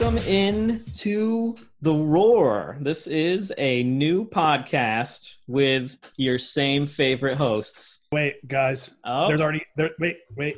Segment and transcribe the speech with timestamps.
[0.00, 2.78] Welcome in to The Roar.
[2.80, 8.00] This is a new podcast with your same favorite hosts.
[8.10, 8.94] Wait, guys.
[9.04, 9.90] Oh, There's already there.
[10.00, 10.56] Wait, wait.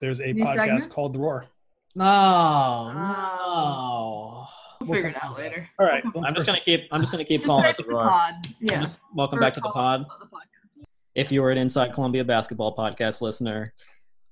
[0.00, 0.90] There's a New podcast segment?
[0.90, 1.46] called The Roar.
[1.96, 4.46] no, no.
[4.82, 5.66] We'll figure it out later.
[5.78, 6.04] All right.
[6.24, 6.86] I'm just gonna keep.
[6.92, 8.08] I'm just gonna keep Just calling it The the Roar.
[8.08, 8.34] pod.
[8.60, 8.82] Yeah.
[8.82, 10.04] Just welcome Or back to the pod.
[10.20, 10.84] the.
[11.14, 13.72] If you are an Inside Columbia basketball podcast listener,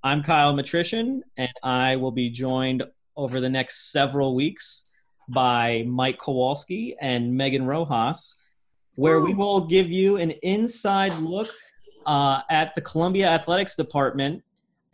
[0.04, 2.82] I'm Kyle Matrician, and I will be joined
[3.18, 4.84] over the next several weeks
[5.28, 8.34] by Mike Kowalski and Megan Rojas,
[8.94, 11.50] where we will give you an inside look
[12.06, 14.42] uh, at the Columbia Athletics Department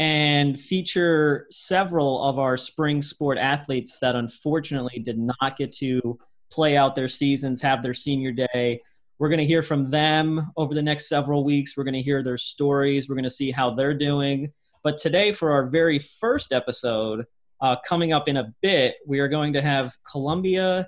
[0.00, 6.18] and feature several of our spring sport athletes that unfortunately did not get to
[6.50, 8.80] play out their seasons, have their senior day.
[9.18, 11.76] We're going to hear from them over the next several weeks.
[11.76, 13.08] We're going to hear their stories.
[13.08, 14.52] We're going to see how they're doing.
[14.82, 17.26] But today, for our very first episode,
[17.64, 20.86] uh, coming up in a bit, we are going to have Columbia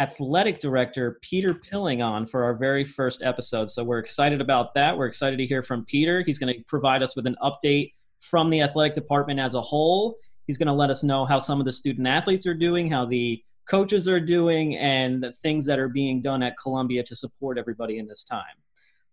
[0.00, 3.70] athletic director Peter Pilling on for our very first episode.
[3.70, 4.98] So we're excited about that.
[4.98, 6.20] We're excited to hear from Peter.
[6.20, 10.16] He's going to provide us with an update from the athletic department as a whole.
[10.46, 13.06] He's going to let us know how some of the student athletes are doing, how
[13.06, 17.56] the coaches are doing, and the things that are being done at Columbia to support
[17.56, 18.44] everybody in this time.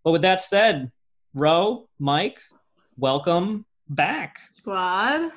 [0.04, 0.92] But with that said,
[1.34, 2.42] Ro, Mike,
[2.98, 4.40] welcome back.
[4.52, 5.32] Squad.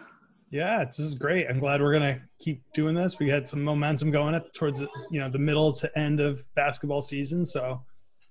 [0.50, 1.46] Yeah, this is great.
[1.48, 3.18] I'm glad we're gonna keep doing this.
[3.18, 7.02] We had some momentum going up towards you know the middle to end of basketball
[7.02, 7.82] season, so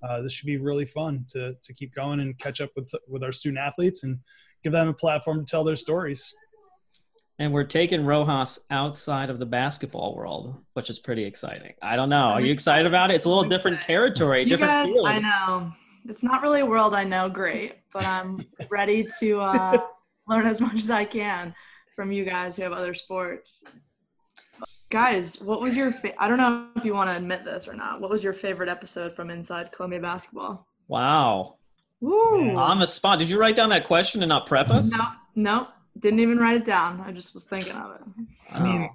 [0.01, 3.23] uh, this should be really fun to to keep going and catch up with with
[3.23, 4.17] our student athletes and
[4.63, 6.33] give them a platform to tell their stories.
[7.39, 11.73] And we're taking Rojas outside of the basketball world, which is pretty exciting.
[11.83, 12.29] I don't know.
[12.29, 12.87] Are you excited excited.
[12.87, 13.15] about it?
[13.15, 15.07] It's a little different territory, You different guys, field.
[15.07, 15.71] I know.
[16.09, 19.77] It's not really a world I know great, but I'm ready to uh,
[20.27, 21.53] learn as much as I can
[21.97, 23.63] from you guys who have other sports.
[24.89, 27.73] Guys, what was your fa- I don't know if you want to admit this or
[27.73, 27.99] not.
[27.99, 30.65] What was your favorite episode from Inside Columbia Basketball?
[30.87, 31.55] Wow.
[31.99, 32.55] Woo!
[32.55, 33.19] On the spot.
[33.19, 34.89] Did you write down that question and not prep us?
[34.91, 35.67] No, no,
[35.99, 37.02] didn't even write it down.
[37.02, 38.02] I just was thinking of it.
[38.53, 38.87] I mean,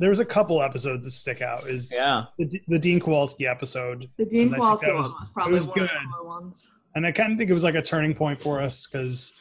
[0.00, 1.68] there was a couple episodes that stick out.
[1.70, 2.24] Is yeah.
[2.36, 5.80] the, the Dean Kowalski episode, The Dean Kowalski that one was- was, probably was one
[5.82, 5.98] of good.
[6.20, 6.68] the ones.
[6.96, 9.32] and I kind of think it was like a turning point for us because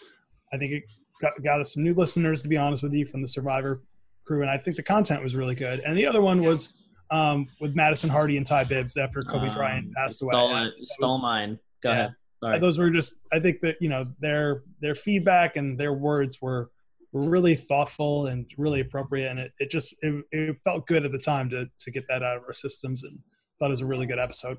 [0.54, 0.84] I think it
[1.22, 2.42] got, got us some new listeners.
[2.42, 3.82] To be honest with you, from the Survivor
[4.26, 5.80] crew, and I think the content was really good.
[5.82, 9.56] And the other one was um, with Madison Hardy and Ty Bibbs after Kobe Um,
[9.56, 10.32] Bryant passed away.
[10.34, 11.60] Stole, it- stole was- mine.
[11.82, 11.96] Go Yeah.
[12.00, 12.16] ahead.
[12.44, 12.60] Sorry.
[12.60, 13.16] Those were just.
[13.34, 16.70] I think that you know their their feedback and their words were
[17.12, 21.12] were really thoughtful and really appropriate, and it, it just it, it felt good at
[21.12, 23.18] the time to to get that out of our systems, and
[23.60, 24.58] thought it was a really good episode.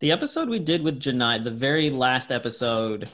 [0.00, 3.08] The episode we did with Janai, the very last episode,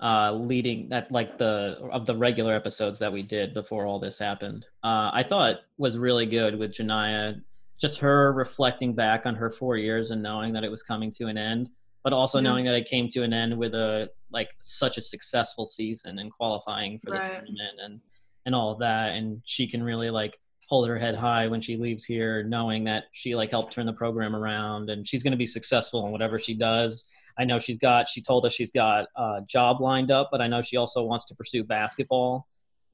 [0.00, 4.18] uh, leading that like the of the regular episodes that we did before all this
[4.18, 7.40] happened, uh, I thought was really good with Janaya.
[7.80, 11.28] Just her reflecting back on her four years and knowing that it was coming to
[11.28, 11.70] an end,
[12.04, 12.42] but also Yeah.
[12.44, 16.30] knowing that it came to an end with a like such a successful season and
[16.30, 18.00] qualifying for the tournament and
[18.46, 21.76] and all of that, and she can really like hold her head high when she
[21.76, 25.36] leaves here, knowing that she like helped turn the program around and she's going to
[25.36, 27.06] be successful in whatever she does.
[27.38, 28.08] I know she's got.
[28.08, 31.24] She told us she's got a job lined up, but I know she also wants
[31.26, 32.46] to pursue basketball.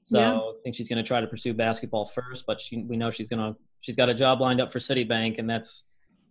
[0.02, 0.36] So Yeah.
[0.36, 2.44] I think she's going to try to pursue basketball first.
[2.46, 3.58] But she, we know she's going to.
[3.80, 5.84] She's got a job lined up for Citibank, and that's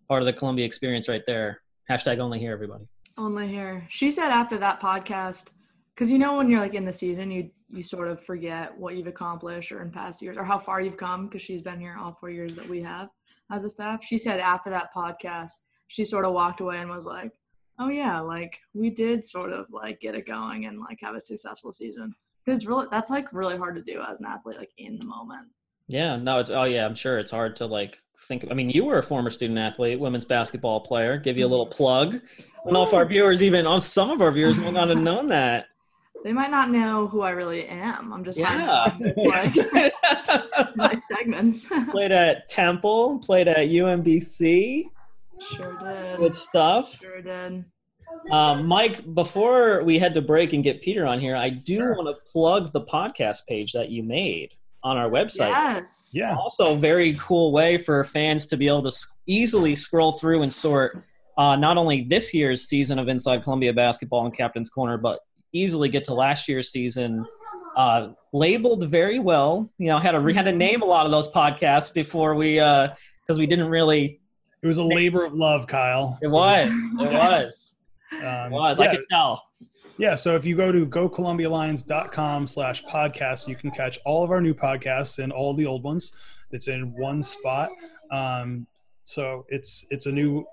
[0.07, 1.61] part of the Columbia experience right there.
[1.89, 2.85] Hashtag only here, everybody.
[3.17, 3.85] Only here.
[3.89, 5.51] She said after that podcast,
[5.93, 8.95] because you know when you're like in the season, you you sort of forget what
[8.95, 11.97] you've accomplished or in past years or how far you've come because she's been here
[11.99, 13.09] all four years that we have
[13.51, 14.03] as a staff.
[14.03, 15.51] She said after that podcast,
[15.87, 17.31] she sort of walked away and was like,
[17.79, 21.19] "Oh yeah, like we did sort of like get it going and like have a
[21.21, 22.13] successful season."
[22.45, 25.47] Because really, that's like really hard to do as an athlete, like in the moment.
[25.87, 27.97] Yeah, no, it's oh yeah, I'm sure it's hard to like
[28.27, 28.45] think.
[28.49, 31.17] I mean, you were a former student athlete, women's basketball player.
[31.17, 32.15] Give you a little plug.
[32.15, 32.21] I
[32.63, 35.27] don't know if our viewers even, oh, some of our viewers might not have known
[35.29, 35.65] that.
[36.23, 38.11] They might not know who I really am.
[38.11, 38.47] I'm just Yeah.
[38.47, 39.93] hiding behind this,
[40.57, 41.67] like my segments.
[41.91, 44.85] played at Temple, played at UMBC.
[45.51, 46.17] sure did.
[46.17, 46.95] Good stuff.
[46.99, 47.65] Sure did.
[48.31, 51.95] Um, Mike, before we head to break and get Peter on here, I do Sure.
[51.95, 54.53] want to plug the podcast page that you made
[54.83, 55.49] on our website.
[55.49, 56.11] Yes.
[56.13, 56.35] Yeah.
[56.35, 60.41] Also, a very cool way for fans to be able to s- easily scroll through
[60.43, 61.03] and sort
[61.37, 65.19] uh, not only this year's season of Inside Columbia Basketball and Captain's Corner, but
[65.51, 67.25] easily get to last year's season.
[67.75, 69.69] Uh, labeled very well.
[69.77, 72.55] You know, had to we had to name a lot of those podcasts before we
[72.55, 74.19] because we didn't really.
[74.63, 76.17] It was a labor of love, Kyle.
[76.21, 76.71] It was.
[76.99, 77.74] It was.
[78.13, 78.79] Um, It was.
[78.79, 79.43] I yeah, could tell.
[79.97, 80.15] yeah.
[80.15, 84.53] So if you go to gocolumbialions.com slash podcast, you can catch all of our new
[84.53, 86.15] podcasts and all the old ones.
[86.51, 87.69] It's in one spot.
[88.11, 88.67] Um,
[89.05, 90.45] so it's it's a new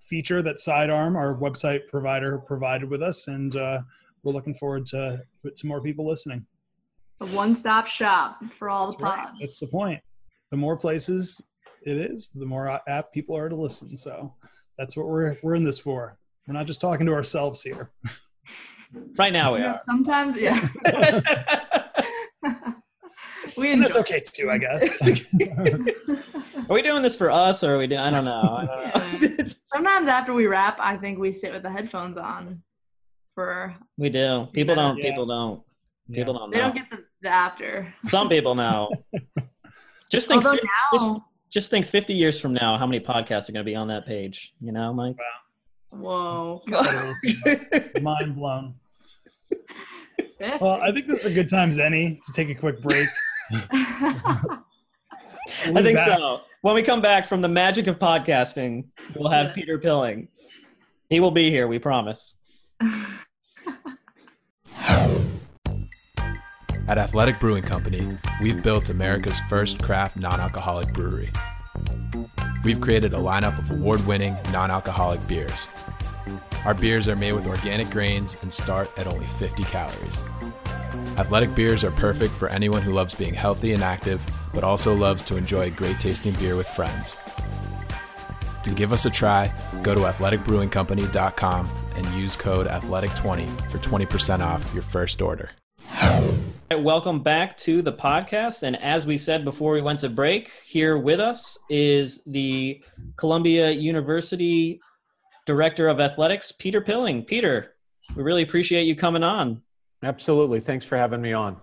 [0.00, 3.80] feature that Sidearm, our website provider, provided with us, and uh,
[4.22, 5.22] we're looking forward to
[5.56, 6.44] to more people listening.
[7.20, 9.26] A one-stop shop for all That's the right.
[9.26, 9.38] pods.
[9.40, 10.00] That's the point.
[10.50, 11.42] The more places
[11.84, 13.96] it is, the more app people are to listen.
[13.96, 14.34] So
[14.78, 16.16] that's what we're we're in this for.
[16.48, 17.90] We're not just talking to ourselves here.
[19.18, 19.78] Right now we You know, are.
[19.78, 20.66] Sometimes, yeah.
[23.56, 23.82] we And enjoy.
[23.82, 25.02] that's okay too, I guess.
[26.68, 28.00] Are we doing this for us or are we doing?
[28.00, 28.40] I don't know.
[28.40, 29.28] I don't know.
[29.38, 32.62] It's- Sometimes after we wrap, I think we sit with the headphones on
[33.34, 33.76] for.
[33.98, 34.48] we do.
[34.54, 34.82] People Yeah.
[34.82, 34.96] don't.
[34.98, 35.10] Yeah.
[35.10, 35.62] People don't.
[36.10, 37.92] People don't They don't get the, the after.
[38.06, 38.88] Some people know.
[40.10, 40.42] Just think.
[40.46, 41.12] Although fif- now, just,
[41.50, 41.84] just think.
[41.84, 44.54] Fifty years from now, how many podcasts are going to be on that page?
[44.62, 45.16] You know, Mike.
[45.98, 46.62] Whoa.
[48.00, 48.74] Mind blown.
[50.60, 53.08] Well, I think this is a good time as any to take a quick break.
[53.50, 54.60] I
[55.82, 56.18] think back.
[56.18, 56.40] so.
[56.62, 58.84] When we come back from the magic of podcasting,
[59.16, 59.54] we'll have Yes.
[59.54, 60.28] Peter Pilling.
[61.08, 61.66] He will be here.
[61.68, 62.36] We promise.
[66.88, 68.06] At Athletic Brewing Company,
[68.42, 71.30] we've built America's first craft non alcoholic brewery.
[72.64, 75.68] We've created a lineup of award winning non alcoholic beers.
[76.64, 80.22] Our beers are made with organic grains and start at only 50 calories.
[81.16, 84.20] Athletic beers are perfect for anyone who loves being healthy and active,
[84.52, 87.16] but also loves to enjoy great tasting beer with friends.
[88.64, 89.52] To give us a try,
[89.82, 95.50] go to athleticbrewingcompany.com and use code athletic20 for 20% off your first order.
[96.70, 98.62] Welcome back to the podcast.
[98.62, 102.82] And as we said before we went to break, here with us is the
[103.16, 104.80] Columbia University
[105.48, 107.24] Director of Athletics, Peter Pilling.
[107.24, 107.72] Peter,
[108.14, 109.62] we really appreciate you coming on.
[110.02, 110.60] Absolutely.
[110.60, 111.56] Thanks for having me on.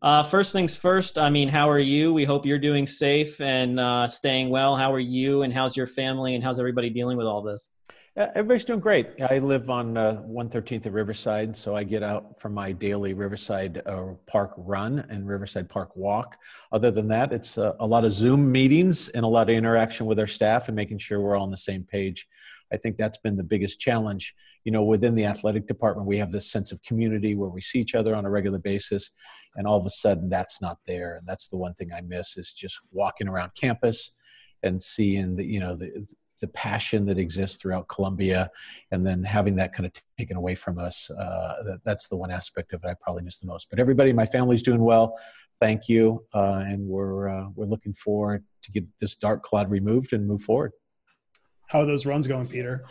[0.00, 2.14] Uh, first things first, I mean, how are you?
[2.14, 4.76] We hope you're doing safe and uh, staying well.
[4.76, 7.70] How are you, and how's your family, and how's everybody dealing with all this?
[8.16, 9.08] Uh, Everybody's doing great.
[9.28, 13.82] I live on uh, 113th of Riverside, so I get out for my daily Riverside
[13.86, 16.36] uh, Park run and Riverside Park walk.
[16.70, 20.06] Other than that, it's uh, a lot of Zoom meetings and a lot of interaction
[20.06, 22.28] with our staff and making sure we're all on the same page.
[22.72, 24.34] I think that's been the biggest challenge.
[24.64, 27.80] You know, within the athletic department, we have this sense of community where we see
[27.80, 29.10] each other on a regular basis,
[29.56, 31.16] and all of a sudden that's not there.
[31.16, 34.12] And that's the one thing I miss is just walking around campus
[34.62, 36.06] and seeing the, you know, the,
[36.40, 38.50] the passion that exists throughout Columbia,
[38.90, 41.10] and then having that kind of taken away from us.
[41.10, 43.68] Uh, that, that's the one aspect of it I probably miss the most.
[43.68, 45.18] But everybody, my family's doing well.
[45.58, 50.14] Thank you, uh, and we're uh, we're looking forward to get this dark cloud removed
[50.14, 50.72] and move forward.
[51.70, 52.84] How are those runs going, Peter?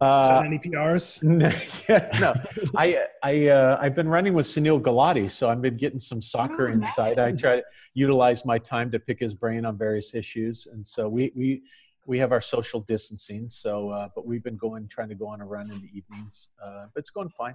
[0.00, 1.22] Uh, any PRs?
[1.24, 1.50] no,
[1.88, 2.34] yeah, no.
[2.76, 6.68] I I uh, I've been running with Sunil Gulati, so I've been getting some soccer
[6.68, 7.18] Oh, insight.
[7.18, 7.62] I try to
[7.94, 11.62] utilize my time to pick his brain on various issues, and so we we
[12.06, 13.48] we have our social distancing.
[13.48, 16.48] So, uh, but we've been going trying to go on a run in the evenings.
[16.64, 17.54] Uh, but it's going fine.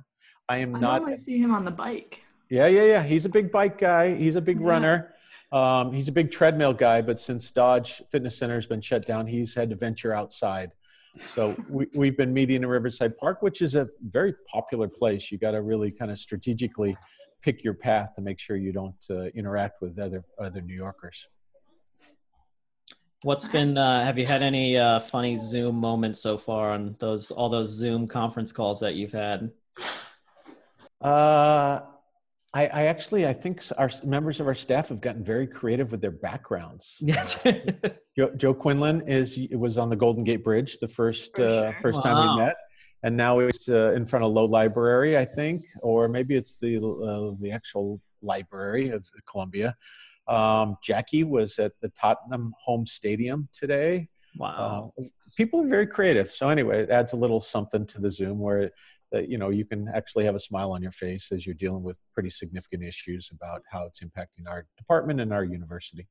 [0.49, 0.97] I am I not.
[0.99, 2.23] normally see him on the bike.
[2.49, 3.03] Yeah, yeah, yeah.
[3.03, 4.15] He's a big bike guy.
[4.15, 4.67] He's a big Yeah.
[4.67, 5.13] runner.
[5.51, 7.01] Um, he's a big treadmill guy.
[7.01, 10.71] But since Dodge Fitness Center has been shut down, he's had to venture outside.
[11.21, 15.31] So we, we've been meeting in Riverside Park, which is a very popular place.
[15.31, 16.97] You got to really kind of strategically
[17.42, 21.27] pick your path to make sure you don't uh, interact with other other New Yorkers.
[23.23, 23.77] What's been?
[23.77, 27.69] Uh, have you had any uh, funny Zoom moments so far on those all those
[27.69, 29.51] Zoom conference calls that you've had?
[31.01, 31.81] Uh,
[32.57, 36.02] I, I actually I think our members of our staff have gotten very creative with
[36.02, 36.97] their backgrounds.
[37.07, 37.40] Yes.
[38.18, 41.81] Joe, Joe Quinlan is was on the Golden Gate Bridge the first For uh, sure.
[41.81, 42.56] first time we met,
[43.04, 46.78] and now it's uh, in front of Low Library, I think, or maybe it's the
[46.78, 49.76] uh, the actual library of Columbia.
[50.28, 54.09] Um, Jackie was at the Tottenham home stadium today.
[54.35, 54.94] wow.
[54.97, 55.04] Uh,
[55.37, 56.31] people are very creative.
[56.31, 58.71] So anyway, it adds a little something to the Zoom where
[59.11, 61.83] that you know you can actually have a smile on your face as you're dealing
[61.83, 66.07] with pretty significant issues about how it's impacting our department and our university.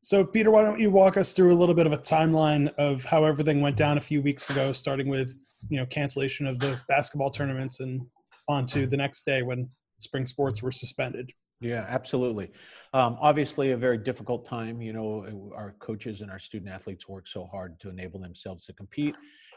[0.00, 3.04] So, Peter, why don't you walk us through a little bit of a timeline of
[3.04, 5.36] how everything went down a few weeks ago, starting with
[5.68, 8.02] you know cancellation of the basketball tournaments and
[8.48, 11.30] on to the next day when spring sports were suspended.
[11.60, 12.52] Yeah, absolutely.
[12.94, 14.80] Um, obviously, a very difficult time.
[14.80, 18.72] You know, our coaches and our student athletes work so hard to enable themselves to
[18.72, 19.16] compete.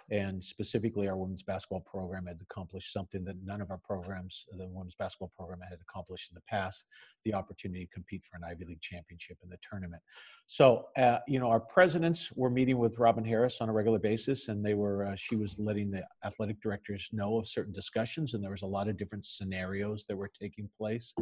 [0.10, 4.68] And specifically, our women's basketball program had accomplished something that none of our programs, the
[4.68, 6.86] women's basketball program, had accomplished in the past
[7.24, 10.02] the opportunity to compete for an Ivy League championship in the tournament.
[10.48, 14.48] So, uh, you know, our presidents were meeting with Robin Harris on a regular basis,
[14.48, 18.44] and they were, uh, she was letting the athletic directors know of certain discussions, and
[18.44, 21.14] there was a lot of different scenarios that were taking place.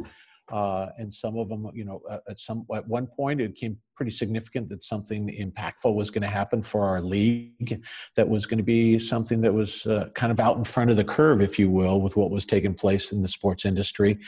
[0.50, 4.10] Uh, and some of them, you know, at some at one point it became pretty
[4.10, 7.84] significant that something impactful was going to happen for our league.
[8.16, 10.96] That was going to be something that was uh, kind of out in front of
[10.96, 14.18] the curve, if you will, with what was taking place in the sports industry.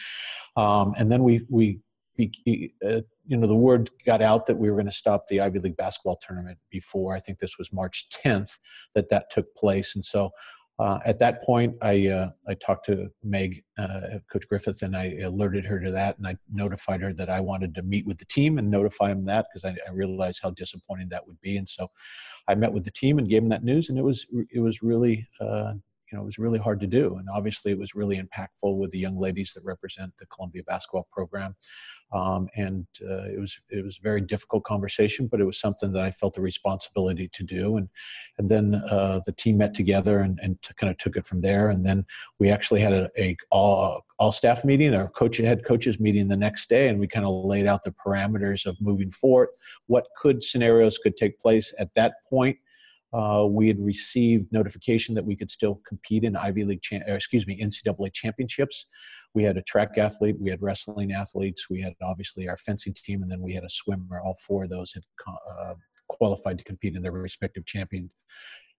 [0.56, 1.80] Um, and then we we
[2.18, 5.60] uh, you know, the word got out that we were going to stop the Ivy
[5.60, 7.14] League basketball tournament before.
[7.14, 8.58] I think this was March 10th
[8.94, 10.30] that that took place, and so
[10.82, 15.16] uh, at that point, I uh, I talked to Meg, uh, Coach Griffith, and I
[15.22, 18.24] alerted her to that, and I notified her that I wanted to meet with the
[18.24, 21.68] team and notify them that because I, I, realized how disappointing that would be, and
[21.68, 21.88] so
[22.48, 24.82] I met with the team and gave them that news, and it was it was
[24.82, 25.74] really uh,
[26.12, 27.16] you know, it was really hard to do.
[27.16, 31.08] And obviously, it was really impactful with the young ladies that represent the Columbia basketball
[31.10, 31.56] program.
[32.12, 35.92] Um, and uh, it was it was a very difficult conversation, but it was something
[35.92, 37.78] that I felt the responsibility to do.
[37.78, 37.88] And
[38.36, 41.70] and then uh, the team met together and, and kind of took it from there.
[41.70, 42.04] And then
[42.38, 46.36] we actually had a, a all, all staff meeting, our coach head coaches meeting the
[46.36, 49.48] next day, and we kind of laid out the parameters of moving forward.
[49.86, 52.58] What could scenarios could take place at that point
[53.12, 57.46] uh, we had received notification that we could still compete in Ivy League, cha- excuse
[57.46, 58.86] me, NCAA championships.
[59.34, 63.22] We had a track athlete, we had wrestling athletes, we had obviously our fencing team,
[63.22, 64.20] and then we had a swimmer.
[64.20, 65.74] All four of those had uh,
[66.08, 68.10] qualified to compete in their respective champion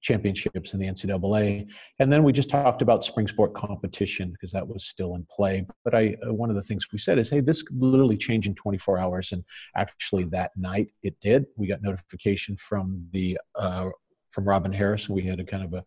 [0.04, 1.66] championships in the NCAA.
[2.00, 5.66] And then we just talked about spring sport competition because that was still in play.
[5.84, 8.46] But I, uh, one of the things we said is, hey, this could literally change
[8.46, 9.32] in 24 hours.
[9.32, 9.44] And
[9.75, 11.46] actually, that night it did.
[11.56, 13.90] We got notification from the uh,
[14.34, 15.08] from Robin Harris.
[15.08, 15.84] We had a kind of a,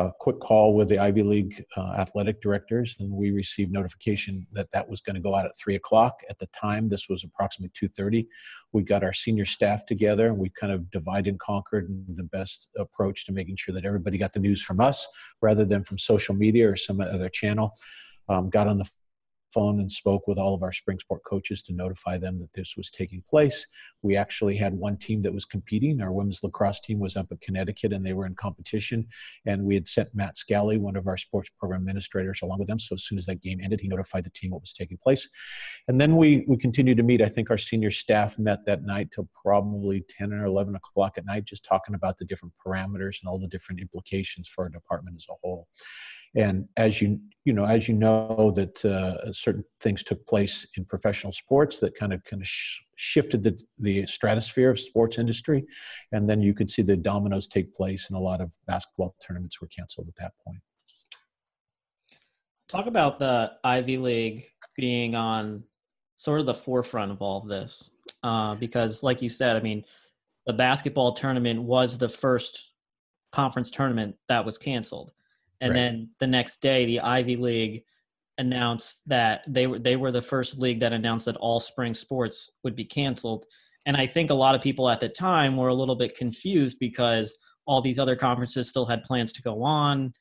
[0.00, 4.68] a quick call with the Ivy League uh, athletic directors, and we received notification that
[4.72, 6.20] that was going to go out at three o'clock.
[6.28, 8.28] At the time, this was approximately two thirty.
[8.72, 12.68] We got our senior staff together, and we kind of divided and conquered the best
[12.76, 15.06] approach to making sure that everybody got the news from us
[15.40, 17.72] rather than from social media or some other channel.
[18.28, 18.90] Um, got on the
[19.52, 22.74] phone and spoke with all of our spring sport coaches to notify them that this
[22.76, 23.66] was taking place.
[24.02, 26.00] We actually had one team that was competing.
[26.00, 29.06] Our women's lacrosse team was up in Connecticut and they were in competition.
[29.46, 32.78] And we had sent Matt Scally, one of our sports program administrators, along with them.
[32.78, 35.28] So as soon as that game ended, he notified the team what was taking place.
[35.88, 37.22] And then we, we continued to meet.
[37.22, 41.26] I think our senior staff met that night till probably 10 or 11 o'clock at
[41.26, 45.16] night, just talking about the different parameters and all the different implications for our department
[45.16, 45.68] as a whole.
[46.36, 50.84] And as you you know, as you know, that uh, certain things took place in
[50.84, 55.64] professional sports that kind of kind of sh- shifted the the stratosphere of sports industry,
[56.12, 59.62] and then you could see the dominoes take place, and a lot of basketball tournaments
[59.62, 60.60] were canceled at that point.
[62.68, 64.44] Talk about the Ivy League
[64.76, 65.62] being on
[66.16, 67.92] sort of the forefront of all of this,
[68.24, 69.84] uh, because, like you said, I mean,
[70.44, 72.72] the basketball tournament was the first
[73.32, 75.12] conference tournament that was canceled
[75.60, 75.80] and right.
[75.80, 77.84] then the next day the Ivy League
[78.38, 82.50] announced that they were they were the first league that announced that all spring sports
[82.64, 83.44] would be canceled.
[83.86, 86.78] And I think a lot of people at the time were a little bit confused
[86.78, 87.36] because
[87.66, 90.12] all these other conferences still had plans to go on.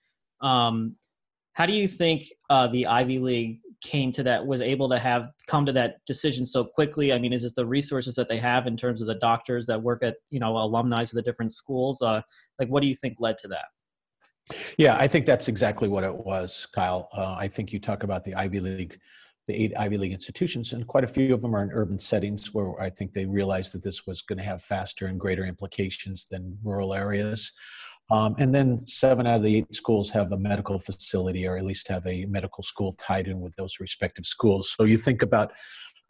[0.41, 0.95] Um,
[1.53, 5.29] how do you think uh, the Ivy League came to that was able to have
[5.47, 7.13] come to that decision so quickly?
[7.13, 9.81] I mean, is it the resources that they have in terms of the doctors that
[9.81, 12.01] work at you know alumni of the different schools?
[12.01, 12.21] Uh,
[12.59, 13.65] like, what do you think led to that?
[14.77, 17.09] Yeah, I think that's exactly what it was, Kyle.
[17.13, 18.99] Uh, I think you talk about the Ivy League,
[19.47, 22.53] the eight Ivy League institutions, and quite a few of them are in urban settings
[22.53, 26.25] where I think they realized that this was going to have faster and greater implications
[26.29, 27.51] than rural areas.
[28.09, 31.65] Um, and then seven out of the eight schools have a medical facility or at
[31.65, 34.71] least have a medical school tied in with those respective schools.
[34.71, 35.51] So you think about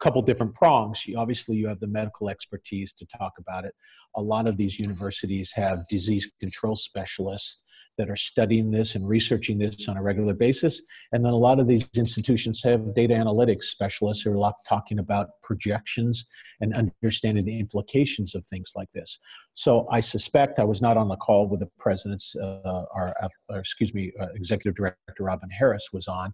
[0.00, 1.06] couple different prongs.
[1.06, 3.74] You, obviously, you have the medical expertise to talk about it.
[4.16, 7.62] A lot of these universities have disease control specialists
[7.98, 10.80] that are studying this and researching this on a regular basis.
[11.12, 15.30] And then a lot of these institutions have data analytics specialists who are talking about
[15.42, 16.24] projections
[16.60, 19.18] and understanding the implications of things like this.
[19.54, 23.14] So I suspect I was not on the call with the president's, uh, our,
[23.48, 26.32] or excuse me, uh, executive director Robin Harris was on,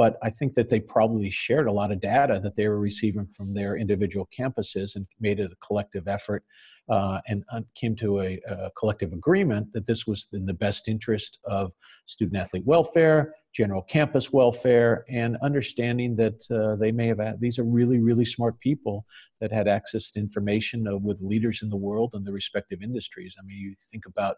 [0.00, 3.26] but I think that they probably shared a lot of data that they were receiving
[3.26, 6.42] from their individual campuses and made it a collective effort
[6.88, 10.88] uh, and uh, came to a, a, collective agreement that this was in the best
[10.88, 11.72] interest of
[12.06, 17.58] student athlete welfare, general campus welfare, and understanding that uh, they may have had, these
[17.58, 19.04] are really, really smart people
[19.42, 23.36] that had access to information with leaders in the world and the respective industries.
[23.38, 24.36] I mean, you think about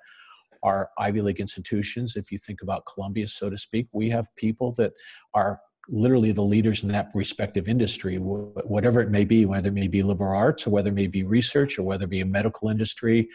[0.62, 4.73] our Ivy League institutions, if you think about Columbia, so to speak, we have people
[4.73, 4.92] that
[5.35, 9.88] are literally the leaders in that respective industry, whatever it may be, whether it may
[9.88, 12.69] be liberal arts or whether it may be research or whether it be a medical
[12.69, 13.28] industry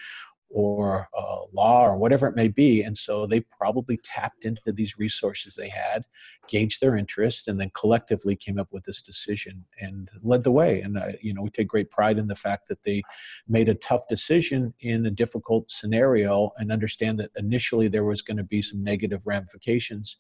[0.50, 2.82] or uh, law or whatever it may be.
[2.82, 6.06] And so they probably tapped into these resources they had,
[6.48, 10.82] gauged their interest, and then collectively came up with this decision and led the way.
[10.82, 13.04] And, uh, you know, we take great pride in the fact that they
[13.48, 18.38] made a tough decision in a difficult scenario and understand that initially there was going
[18.38, 20.18] to be some negative ramifications.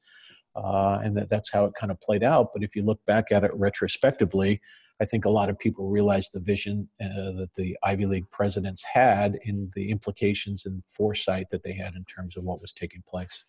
[0.55, 2.49] Uh, and that that's how it kind of played out.
[2.51, 4.59] But if you look back at it retrospectively,
[4.99, 8.83] I think a lot of people realized the vision uh, that the Ivy League presidents
[8.83, 13.03] had in the implications and foresight that they had in terms of what was taking
[13.07, 13.45] place.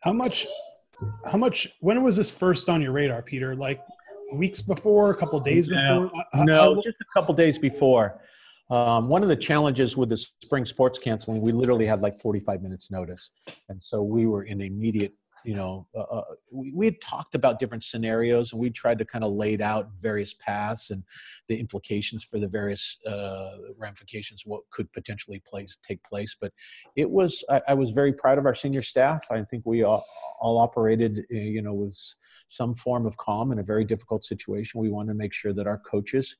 [0.00, 0.46] How much,
[1.26, 3.56] how much, when was this first on your radar, Peter?
[3.56, 3.82] Like
[4.32, 6.44] weeks before, a couple days no, before?
[6.44, 8.20] no, just a couple days before.
[8.70, 12.62] Um, one of the challenges with the spring sports canceling, we literally had like 45
[12.62, 13.30] minutes notice.
[13.68, 15.12] And so we were in immediate
[15.44, 19.04] you know, uh, uh, we, we had talked about different scenarios and we tried to
[19.04, 21.02] kind of laid out various paths and
[21.48, 26.36] the implications for the various uh, ramifications, what could potentially place, take place.
[26.40, 26.52] But
[26.96, 29.26] it was, I, I, was very proud of our senior staff.
[29.30, 30.04] I think we all,
[30.40, 31.98] all operated, uh, you know, with
[32.48, 34.80] some form of calm in a very difficult situation.
[34.80, 36.36] We wanted to make sure that our coaches,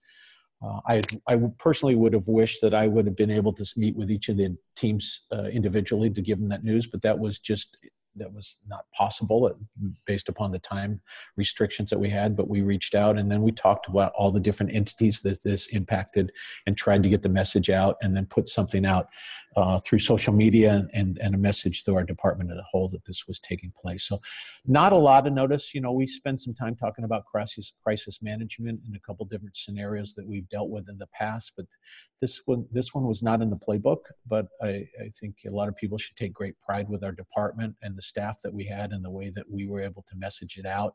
[0.62, 3.96] uh, I, I personally would have wished that I would have been able to meet
[3.96, 7.38] with each of the teams uh, individually to give them that news, but that was
[7.38, 7.78] just
[8.20, 11.00] that was not possible uh, based upon the time
[11.36, 14.38] restrictions that we had but we reached out and then we talked about all the
[14.38, 16.30] different entities that this impacted
[16.66, 19.08] and tried to get the message out and then put something out
[19.56, 23.04] uh, through social media and, and a message through our department as a whole that
[23.04, 24.04] this was taking place.
[24.04, 24.20] So
[24.66, 25.74] not a lot of notice.
[25.74, 29.56] You know we spent some time talking about crisis crisis management in a couple different
[29.56, 31.66] scenarios that we've dealt with in the past but
[32.20, 35.68] this one this one was not in the playbook but I, I think a lot
[35.68, 38.92] of people should take great pride with our department and the staff that we had
[38.92, 40.94] and the way that we were able to message it out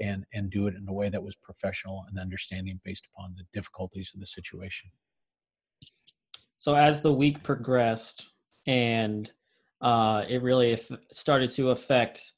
[0.00, 3.44] and and do it in a way that was professional and understanding based upon the
[3.52, 4.90] difficulties of the situation
[6.62, 8.30] so as the week progressed
[8.66, 9.30] and
[9.80, 10.78] uh, it really
[11.10, 12.32] started to affect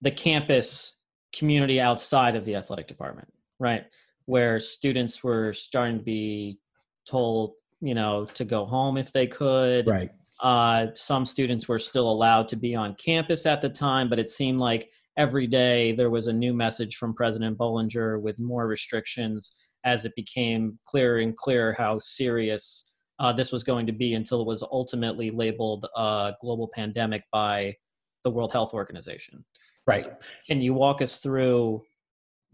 [0.00, 0.96] the campus
[1.36, 3.28] community outside of the athletic department
[3.58, 3.84] right?
[4.26, 6.58] Where students were starting to be
[7.06, 9.86] told you know to go home if they could.
[9.88, 10.10] Right.
[10.40, 14.28] Uh, some students were still allowed to be on campus at the time, but it
[14.28, 19.52] seemed like every day there was a new message from President Bollinger with more restrictions
[19.84, 24.40] as it became clearer and clearer how serious uh, this was going to be until
[24.40, 27.74] it was ultimately labeled a global pandemic by
[28.24, 29.44] the World Health Organization.
[29.86, 30.02] Right.
[30.02, 31.82] So can you walk us through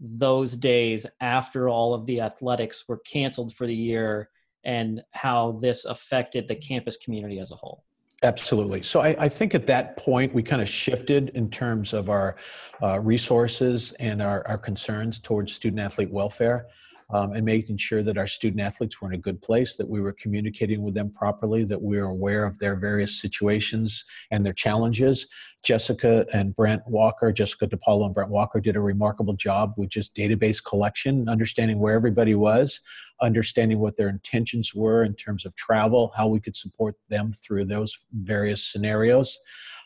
[0.01, 4.29] those days after all of the athletics were canceled for the year
[4.63, 7.83] and how this affected the campus community as a whole.
[8.23, 8.83] Absolutely.
[8.83, 12.35] So I, I, think at that point we kind of shifted in terms of our
[12.81, 16.67] uh, resources and our, our concerns towards student athlete welfare
[17.11, 20.01] um, and making sure that our student athletes were in a good place, that we
[20.01, 24.53] were communicating with them properly, that we were aware of their various situations and their
[24.53, 25.27] challenges.
[25.63, 30.15] Jessica and Brent Walker, Jessica DePaulo and Brent Walker did a remarkable job with just
[30.15, 32.79] database collection, understanding where everybody was,
[33.21, 37.65] understanding what their intentions were in terms of travel, how we could support them through
[37.65, 39.37] those various scenarios.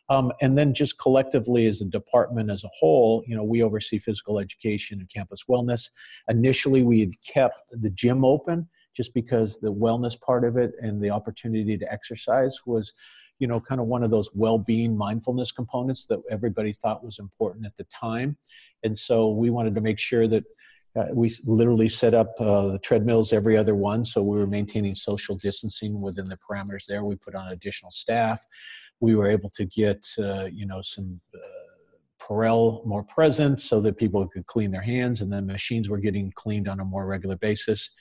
[0.09, 3.97] Um, and then just collectively as a department as a whole, you know, we oversee
[3.97, 5.89] physical education and campus wellness.
[6.29, 11.01] Initially, we had kept the gym open just because the wellness part of it and
[11.01, 12.93] the opportunity to exercise was
[13.39, 17.65] you know kind of one of those well-being mindfulness components that everybody thought was important
[17.65, 18.37] at the time.
[18.83, 20.43] And so we wanted to make sure that
[20.95, 24.05] uh, we literally set up uh, the treadmills every other one.
[24.05, 27.03] So we were maintaining social distancing within the parameters there.
[27.03, 28.41] We put on additional staff
[28.99, 31.39] we were able to get uh, you know some uh,
[32.21, 36.31] Purell more present so that people could clean their hands, and then machines were getting
[36.35, 37.91] cleaned on a more regular basis.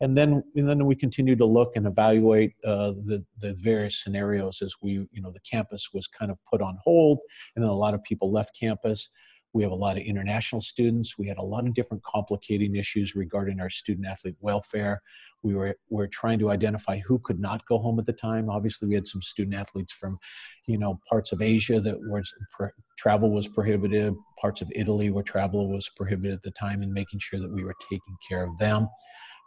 [0.00, 4.62] And then, and then we continue to look and evaluate uh, the the various scenarios
[4.62, 7.18] as we, you know, the campus was kind of put on hold,
[7.56, 9.10] and then a lot of people left campus.
[9.54, 11.18] We have a lot of international students.
[11.18, 15.02] We had a lot of different complicating issues regarding our student athlete welfare.
[15.42, 18.50] We were, were trying to identify who could not go home at the time.
[18.50, 20.18] Obviously, we had some student athletes from,
[20.66, 22.32] you know, parts of Asia that was
[22.98, 27.20] travel was prohibited, parts of Italy where travel was prohibited at the time, and making
[27.20, 28.88] sure that we were taking care of them.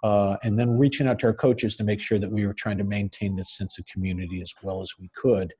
[0.03, 2.77] Uh, and then reaching out to our coaches to make sure that we were trying
[2.77, 5.53] to maintain this sense of community as well as we could,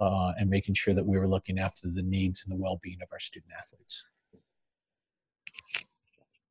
[0.00, 3.08] uh, and making sure that we were looking after the needs and the well-being of
[3.10, 4.04] our student athletes.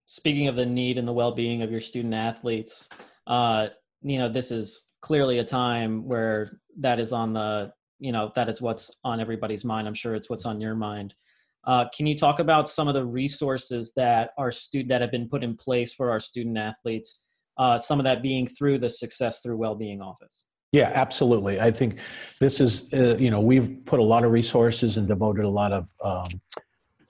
[0.07, 2.89] Speaking of the need and the well-being of your student athletes,
[3.27, 3.67] uh,
[4.01, 8.49] you know, this is clearly a time where that is on the, you know, that
[8.49, 9.87] is what's on everybody's mind.
[9.87, 11.13] I'm sure it's what's on your mind.
[11.65, 15.27] Uh, can you talk about some of the resources that our student that have been
[15.27, 17.21] put in place for our student athletes?
[17.57, 20.47] Uh, some of that being through the Success Through Wellbeing Office.
[20.71, 21.61] Yeah, absolutely.
[21.61, 21.99] I think
[22.41, 25.71] this is, uh, you know, we've put a lot of resources and devoted a lot
[25.71, 26.41] of um,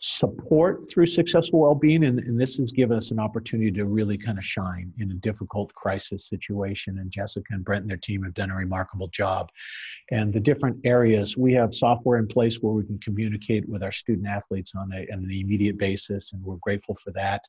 [0.08, 4.38] support through successful well-being and, and, this has given us an opportunity to really kind
[4.38, 8.36] of shine in a difficult crisis situation and jessica and brent and their team have
[8.36, 9.49] done a remarkable job
[10.12, 13.91] and the different areas we have software in place where we can communicate with our
[13.91, 17.41] student athletes on, a, on an immediate basis and we're grateful for that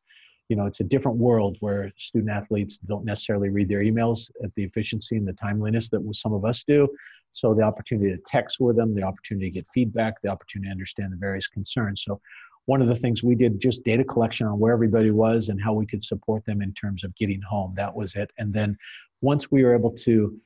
[0.48, 4.54] you know it's a different world where student athletes don't necessarily read their emails at
[4.54, 6.88] the efficiency and the timeliness that some of us do.
[7.32, 10.72] So the opportunity to text with them the opportunity to get feedback the opportunity to
[10.72, 12.02] understand the various concerns.
[12.02, 12.20] So
[12.66, 15.72] one of the things we did just data collection on where everybody was and how
[15.72, 18.30] we could support them in terms of getting home that was it.
[18.38, 18.76] And then
[19.20, 20.38] once we were able to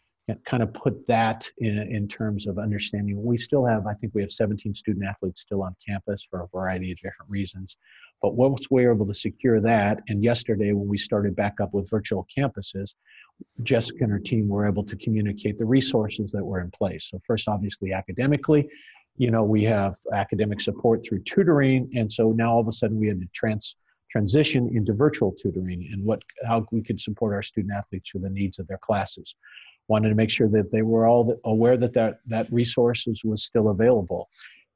[0.44, 3.22] kind of put that in, in terms of understanding.
[3.22, 6.48] We still have i think we have 17 student athletes still on campus for a
[6.48, 7.76] variety of different reasons.
[8.22, 11.72] But once we were able to secure that and yesterday when we started back up
[11.72, 12.94] with virtual campuses
[13.62, 17.08] jessica and her team were able to communicate the resources that were in place.
[17.10, 18.68] So first obviously academically
[19.16, 22.98] you know we have academic support through tutoring and so now all of a sudden
[22.98, 23.76] we had to trans
[24.10, 28.30] transition into virtual tutoring and what how we could support our student athletes for the
[28.30, 29.34] needs of their classes
[29.90, 33.68] wanted to make sure that they were all aware that that, that resources was still
[33.68, 34.28] available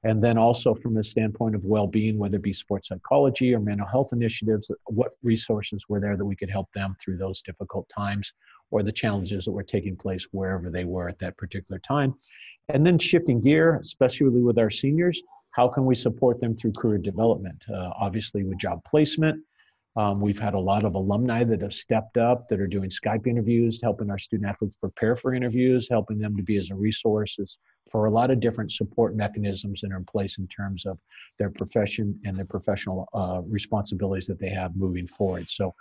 [0.07, 3.87] and then also from the standpoint of well-being whether it be sports psychology or mental
[3.87, 8.33] health initiatives what resources were there that we could help them through those difficult times
[8.70, 12.14] or the challenges that were taking place wherever they were at that particular time
[12.68, 16.98] and then shifting gear, especially with our seniors, how can we support them through career
[16.98, 17.62] development?
[17.72, 19.42] Uh, obviously, with job placement,
[19.96, 23.26] um, we've had a lot of alumni that have stepped up that are doing Skype
[23.26, 27.38] interviews, helping our student athletes prepare for interviews, helping them to be as a resource
[27.90, 30.98] for a lot of different support mechanisms that are in place in terms of
[31.38, 35.48] their profession and their professional uh, responsibilities that they have moving forward.
[35.48, 35.74] So,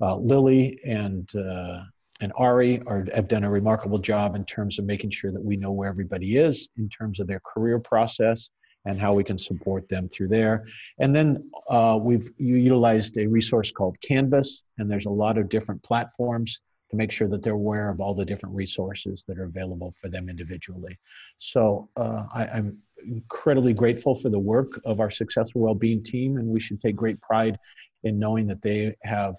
[0.00, 1.82] uh, Lily and uh,
[2.20, 5.56] and Ari are, have done a remarkable job in terms of making sure that we
[5.56, 8.50] know where everybody is in terms of their career process
[8.88, 10.56] and how we can support them through there.
[10.98, 11.28] And then
[11.68, 16.96] uh, we've utilized a resource called Canvas, and there's a lot of different platforms to
[16.96, 20.30] make sure that they're aware of all the different resources that are available for them
[20.30, 20.98] individually.
[21.38, 26.46] So uh, I, I'm incredibly grateful for the work of our successful well-being team, and
[26.48, 27.58] we should take great pride
[28.04, 29.34] in knowing that they have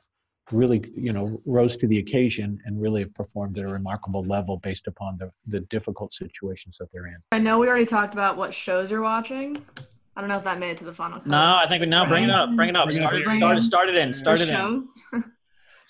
[0.52, 4.58] really you know rose to the occasion and really have performed at a remarkable level
[4.58, 7.18] based upon the, the difficult situations that they're in.
[7.32, 9.64] I know we already talked about what shows you're watching.
[10.16, 11.28] I don't know if that made it to the final cut.
[11.28, 12.86] no i think we now bring it up bring it up.
[12.86, 14.84] Bring start, it, start, start it in start it in.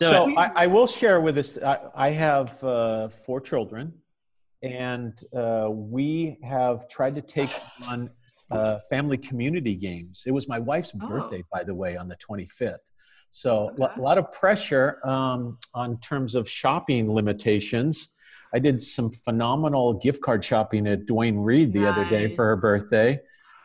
[0.02, 3.94] So I, I, will share with this i, I have uh, four children
[4.62, 7.50] and uh, we have tried to take
[7.86, 8.10] on
[8.52, 10.24] uh, family community games.
[10.26, 11.08] It was my wife's oh.
[11.08, 12.90] birthday by the way on the 25th
[13.32, 13.94] so okay.
[13.96, 18.10] a lot of pressure um, on terms of shopping limitations.
[18.54, 21.92] I did some phenomenal gift card shopping at Duane Reade the nice.
[21.92, 23.20] other day for her birthday.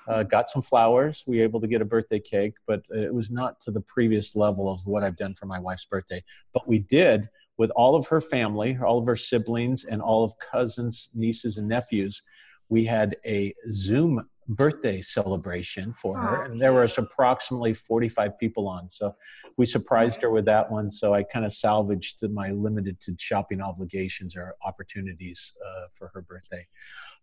[0.07, 1.25] Uh, got some flowers.
[1.27, 4.37] We were able to get a birthday cake, but it was not to the previous
[4.37, 6.23] level of what I've done for my wife's birthday.
[6.53, 10.35] But we did with all of her family, all of her siblings, and all of
[10.39, 12.23] cousins, nieces, and nephews.
[12.69, 18.91] We had a Zoom birthday celebration for her and there was approximately 45 people on
[18.91, 19.15] so
[19.57, 23.61] we surprised her with that one so i kind of salvaged my limited to shopping
[23.61, 26.67] obligations or opportunities uh, for her birthday.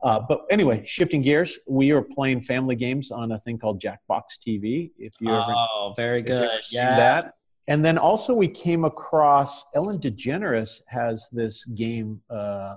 [0.04, 4.40] Uh, but anyway shifting gears we are playing family games on a thing called jackbox
[4.46, 6.96] tv if you ever oh very good yeah.
[6.96, 7.34] that.
[7.68, 12.76] And then also we came across ellen degeneres has this game uh,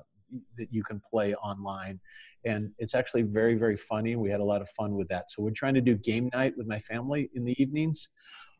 [0.58, 2.00] that you can play online.
[2.44, 4.16] And it's actually very very funny.
[4.16, 5.30] We had a lot of fun with that.
[5.30, 8.08] So we're trying to do game night with my family in the evenings.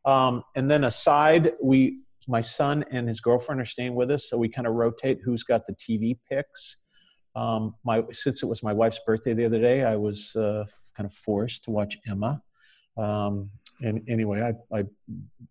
[0.05, 4.29] Um, and then aside we my son and his girlfriend are staying with us.
[4.29, 6.79] So we kind of rotate who's got the tv picks.
[7.37, 10.65] Um, my since it was my wife's birthday the other day i was uh,
[10.97, 12.43] kind of forced to watch emma.
[12.97, 13.51] Um,
[13.85, 14.85] and anyway, I, I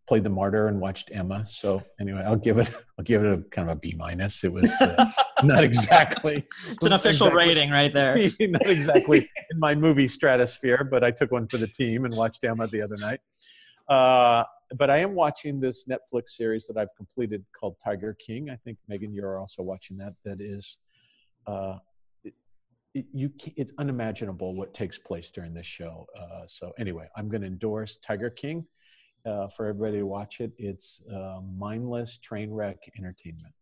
[0.07, 1.45] played the martyr and watched Emma.
[1.47, 4.43] So anyway, I'll give it I'll give it a kind of a B minus.
[4.43, 5.09] It was uh,
[5.43, 6.45] not exactly.
[6.69, 8.17] It's an official exactly, rating right there.
[8.39, 12.43] not exactly in my movie stratosphere, but I took one for the team and watched
[12.43, 13.19] Emma the other night.
[13.87, 14.43] Uh,
[14.75, 18.49] but I am watching this Netflix series that I've completed called Tiger King.
[18.49, 20.13] I think Megan, you're also watching that.
[20.25, 20.77] That is
[21.45, 21.77] uh,
[22.93, 26.05] it, you it's unimaginable what takes place during this show.
[26.19, 28.65] Uh, so anyway, I'm going to endorse Tiger King
[29.25, 30.51] uh, for everybody to watch it.
[30.57, 33.53] It's uh, mindless train wreck entertainment.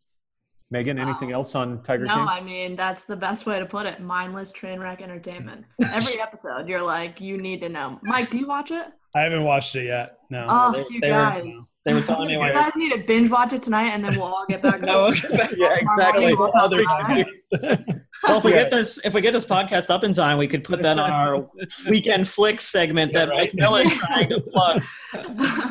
[0.70, 2.26] Megan, anything else on Tiger No, King?
[2.26, 4.00] No, I mean that's the best way to put it.
[4.00, 5.66] Mindless train wreck entertainment.
[5.94, 8.00] Every episode, you're like, you need to know.
[8.04, 8.86] Mike, do you watch it?
[9.14, 10.20] I haven't watched it yet.
[10.30, 10.48] No.
[10.50, 11.72] Oh, they- you they were- guys.
[11.84, 14.28] They were telling me You guys need to binge watch it tonight, and then we'll
[14.28, 14.80] all get back.
[14.82, 15.08] to No,
[15.58, 16.32] yeah, exactly.
[16.36, 17.28] We'll Other about it.
[17.52, 18.02] topics.
[18.24, 18.64] Well, if we Yeah.
[18.64, 21.10] get this, if we get this podcast up in time, we could put that on
[21.12, 21.48] our
[21.90, 23.40] weekend flicks segment Yeah, that right.
[23.52, 24.82] Mike Miller is trying to plug.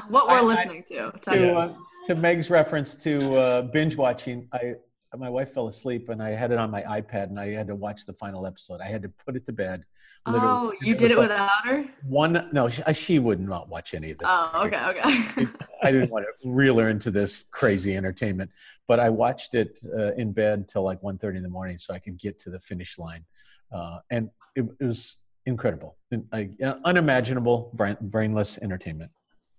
[0.08, 1.12] what we're I- I- listening to.
[1.22, 1.74] to, uh,
[2.06, 4.74] to Meg's reference to uh, binge watching, I
[5.16, 7.74] my wife fell asleep and I had it on my iPad and I had to
[7.74, 8.80] watch the final episode.
[8.80, 9.84] I had to put it to bed.
[10.26, 10.48] literally.
[10.48, 11.84] Oh, you did it like without her?
[12.04, 12.48] one.
[12.52, 14.28] No, she, she would not watch any of this.
[14.30, 15.46] Oh, okay, okay.
[15.82, 18.50] I didn't want to reel her into this crazy entertainment,
[18.86, 21.98] but I watched it uh, in bed till like 1.30 in the morning so I
[21.98, 23.24] could get to the finish line,
[23.72, 25.96] uh, and it, it was incredible,
[26.32, 29.10] I, uh, unimaginable, brain, brainless entertainment.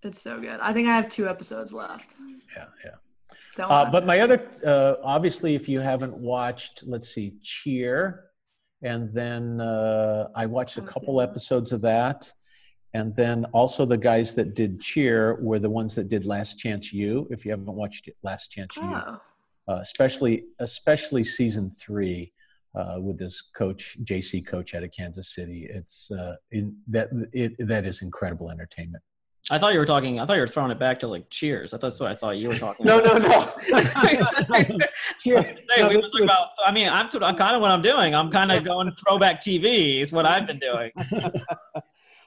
[0.03, 0.59] It's so good.
[0.61, 2.15] I think I have two episodes left.
[2.55, 2.91] Yeah, yeah.
[3.57, 8.25] Uh, but my other, uh, obviously, if you haven't watched, let's see, Cheer,
[8.81, 12.31] and then uh, I watched a couple episodes of that.
[12.93, 16.91] And then also the guys that did Cheer were the ones that did Last Chance
[16.91, 17.27] U.
[17.31, 19.21] If you haven't watched it, Last Chance U, oh,
[19.69, 22.33] uh, especially especially season three
[22.75, 25.69] uh, with this coach, JC coach out of Kansas City.
[25.69, 29.03] It's uh, in that it that is incredible entertainment.
[29.49, 30.19] I thought you were talking.
[30.19, 31.73] I thought you were throwing it back to like Cheers.
[31.73, 32.85] I thought that's what I thought you were talking.
[32.85, 33.21] No, about.
[33.21, 34.77] no, no.
[35.19, 35.41] Cheer.
[35.41, 36.47] Hey, No, we this were talking was- about.
[36.65, 38.13] I mean, I'm, I'm kind of what I'm doing.
[38.13, 40.91] I'm kind of going throwback TV is what I've been doing.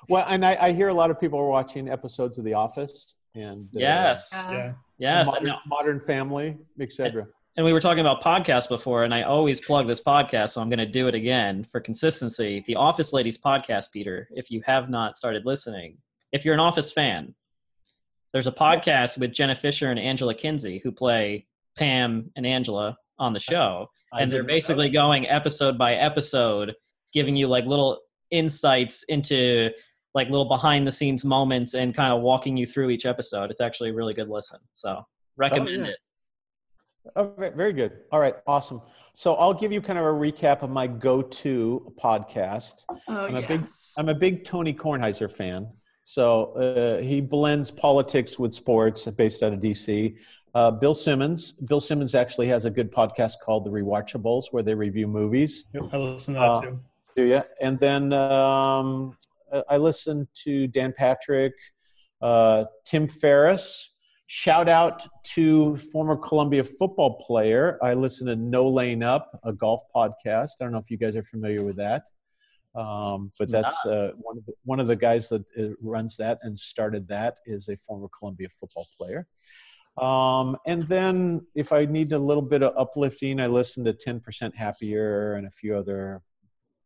[0.08, 3.14] Well, and I, I hear a lot of people are watching episodes of The Office
[3.34, 4.72] and uh, Yes, uh, yeah.
[4.98, 5.26] yes.
[5.26, 5.56] Modern, no.
[5.66, 7.26] Modern Family, etc.
[7.56, 10.68] And we were talking about podcasts before, and I always plug this podcast, so I'm
[10.68, 12.62] going to do it again for consistency.
[12.66, 14.28] The Office Ladies podcast, Peter.
[14.32, 15.96] If you have not started listening,
[16.34, 17.32] if you're an Office fan,
[18.32, 21.46] there's a podcast with Jenna Fischer and Angela Kinsey who play
[21.78, 26.74] Pam and Angela on the show, and they're basically going episode by episode,
[27.12, 28.00] giving you like little
[28.32, 29.70] insights into
[30.12, 33.52] like little behind the scenes moments and kind of walking you through each episode.
[33.52, 34.58] It's actually a really good listen.
[34.72, 35.92] So recommend yeah.
[35.92, 35.96] it.
[37.14, 37.92] Oh, very good.
[38.10, 38.82] All right, awesome.
[39.14, 42.84] So I'll give you kind of a recap of my go-to podcast.
[42.90, 43.48] Oh, I'm a yes.
[43.48, 43.68] big-
[43.98, 45.68] I'm a big Tony Kornheiser fan.
[46.04, 50.16] So uh, he blends politics with sports, based out of DC.
[50.54, 51.52] Uh, Bill Simmons.
[51.52, 55.64] Bill Simmons actually has a good podcast called The Rewatchables, where they review movies.
[55.74, 56.80] Yep, I listen to that Uh, too.
[57.16, 57.42] Do you?
[57.60, 59.16] And then um,
[59.68, 61.52] I- listen to Dan Patrick,
[62.20, 63.90] uh, Tim Ferriss.
[64.26, 67.78] Shout out to former Columbia football player.
[67.82, 70.50] I listen to No Laying Up, a golf podcast.
[70.60, 72.02] I don't know if you guys are familiar with that,
[72.74, 76.38] um, but that's uh, one of the, one of the guys that uh, runs that
[76.42, 79.26] and started that is a former Columbia football player.
[79.96, 84.54] Um, and then if I need a little bit of uplifting, I listen to 10%
[84.54, 86.20] Happier and a few other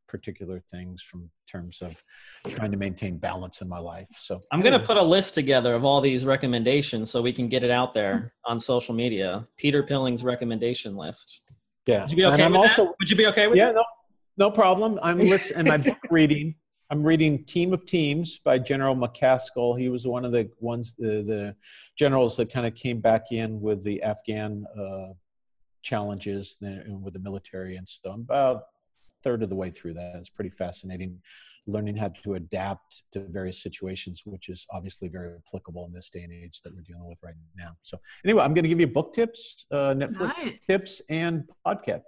[0.07, 2.03] particular things from terms of
[2.49, 4.09] trying to maintain balance in my life.
[4.19, 7.63] So I'm gonna put a list together of all these recommendations so we can get
[7.65, 9.47] it out there on social media.
[9.57, 11.41] Peter Pilling's recommendation list.
[11.87, 12.03] yeah.
[12.03, 12.95] Would you be And okay I'm with also that?
[13.01, 13.75] Would you be okay with yeah, that?
[13.77, 13.85] no,
[14.39, 14.99] no problem.
[15.03, 15.67] I'm listening.
[15.67, 16.55] my book reading.
[16.91, 19.79] I'm reading Team of Teams by General McChrystal.
[19.79, 21.57] He was one of the ones, the, the
[21.99, 25.13] generals that kind of came back in with the Afghan uh,
[25.83, 27.77] challenges and with the military.
[27.77, 28.63] And so I'm about a
[29.23, 30.15] third of the way through that.
[30.17, 31.21] It's pretty fascinating
[31.67, 36.23] learning how to adapt to various situations, which is obviously very applicable in this day
[36.23, 37.77] and age that we're dealing with right now.
[37.83, 40.67] So anyway, I'm going to give you book tips, uh, Netflix Nice.
[40.67, 42.01] tips, and podcast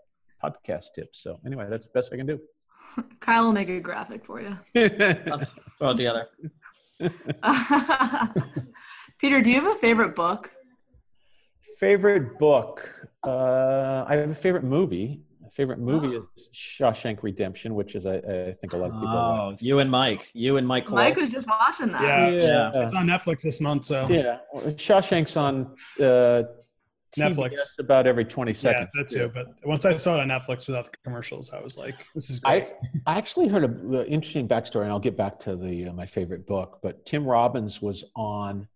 [0.43, 1.23] podcast tips.
[1.23, 2.41] So anyway, that's the best I can do.
[3.21, 4.55] Kyle will make a graphic for you.
[4.75, 6.27] Throw it together.
[9.21, 10.51] Peter, do you have a favorite book?
[11.79, 12.93] favorite book.
[13.27, 15.23] Uh, I have a favorite movie.
[15.41, 16.27] My favorite movie Oh.
[16.37, 19.63] is Shawshank Redemption, which is I, I think a lot of people Oh, like.
[19.63, 20.29] you and Mike.
[20.35, 20.91] You and Mike.
[20.91, 21.21] Mike Kowalski.
[21.23, 22.03] was just watching that.
[22.03, 22.29] Yeah.
[22.75, 22.83] Yeah.
[22.85, 26.43] It's on Netflix this month, so Yeah, Shawshank's on uh,
[27.19, 27.53] Netflix.
[27.53, 28.89] TBS about every twenty seconds.
[28.95, 29.13] yeah, seconds.
[29.13, 29.31] that too.
[29.35, 32.39] But once I saw it on Netflix without the commercials, I was like, "This is
[32.41, 32.69] great."
[33.07, 36.07] I, I actually heard an interesting backstory, and I'll get back to the uh, my
[36.07, 36.79] favorite book.
[36.83, 38.69] But Tim Robbins was on,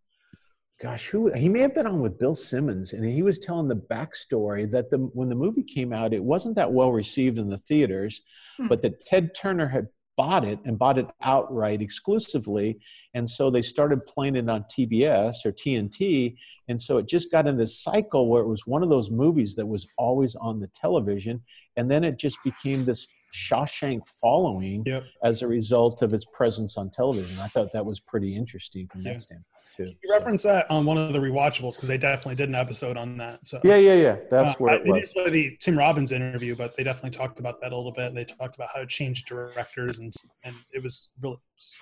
[0.81, 3.77] gosh, who he may have been on with Bill Simmons, and he was telling the
[3.77, 7.59] backstory that the when the movie came out, it wasn't that well received in the
[7.59, 8.23] theaters,
[8.57, 8.68] Hmm.
[8.68, 12.79] but that Ted Turner had bought it and bought it outright exclusively,
[13.14, 17.46] and so they started playing it on TBS or TNT, And so it just got
[17.46, 20.66] in this cycle where it was one of those movies that was always on the
[20.68, 21.42] television.
[21.77, 25.05] And then it just became this Shawshank following Yep.
[25.22, 27.38] as a result of its presence on television.
[27.38, 29.12] I thought that was pretty interesting from Yeah.
[29.12, 29.85] that standpoint, too.
[30.03, 33.16] You reference that on one of the rewatchables because they definitely did an episode on
[33.18, 33.46] that.
[33.46, 34.16] So Yeah, yeah, yeah.
[34.31, 35.00] That's Uh, where I- it they was.
[35.09, 38.14] didn't play the Tim Robbins interview, but they definitely talked about that a little bit.
[38.14, 40.12] They talked about how to change directors, and
[40.44, 41.37] and it was really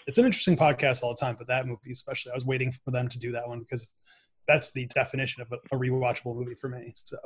[0.06, 1.36] it's an interesting podcast all the time.
[1.38, 3.92] But that movie, especially, I was waiting for them to do that one because
[4.48, 6.90] that's the definition of a, a rewatchable movie for me.
[6.94, 7.16] So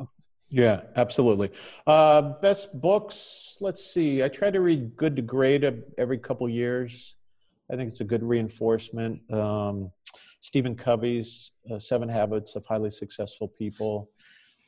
[0.50, 1.50] Yeah, absolutely.
[1.88, 3.56] Uh, best books.
[3.60, 4.22] Let's see.
[4.22, 5.64] I try to read Good to Great
[5.98, 7.15] every couple years.
[7.70, 9.20] I think it's a good reinforcement.
[9.32, 9.90] Um,
[10.40, 14.10] Stephen Covey's uh, Seven Habits of Highly Successful People.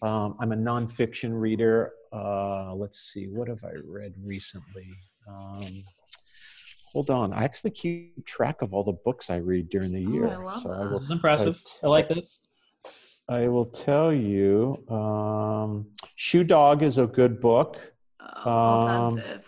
[0.03, 1.93] Um, I'm a nonfiction reader.
[2.13, 3.27] Uh, let's see.
[3.27, 4.89] What have I read recently?
[5.29, 5.85] Um,
[6.93, 7.33] hold on.
[7.33, 10.29] I actually keep track of all the books I read during the Oh, year.
[10.29, 11.63] I love so I will This is impressive.
[11.83, 12.41] I like this.
[13.29, 14.85] I will tell you.
[14.89, 17.79] Um, Shoe Dog is a good book.
[18.45, 19.41] All-time Um.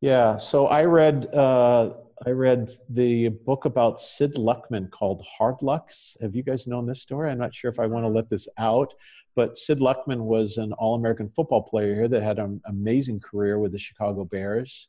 [0.00, 0.36] Yeah.
[0.36, 1.32] So I read.
[1.34, 1.94] Uh,
[2.26, 6.16] I read the book about Sid Luckman called Hard Lucks.
[6.20, 7.30] Have you guys known this story?
[7.30, 8.94] I'm not sure if I want to let this out,
[9.36, 13.70] but Sid Luckman was an All-American football player here that had an amazing career with
[13.70, 14.88] the Chicago Bears.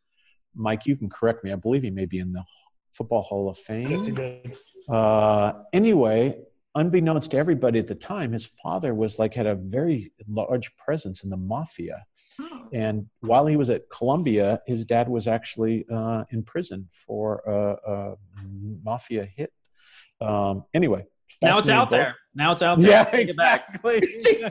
[0.56, 1.52] Mike, you can correct me.
[1.52, 2.44] I believe he may be in the
[2.94, 3.90] Football Hall of Fame.
[3.90, 4.58] yes, he did.
[4.90, 6.36] Uh, anyway,
[6.74, 11.24] unbeknownst to everybody at the time, his father was like had a very large presence
[11.24, 12.06] in the mafia.
[12.74, 17.92] And while he was at Columbia, his dad was actually uh, in prison for a,
[17.92, 18.16] a
[18.84, 19.52] mafia hit.
[20.22, 21.06] Um, anyway,
[21.42, 21.98] Now it's out book.
[21.98, 22.16] there.
[22.36, 22.90] Now it's out there.
[22.90, 23.80] Yeah, Take it back.
[23.84, 24.02] exactly.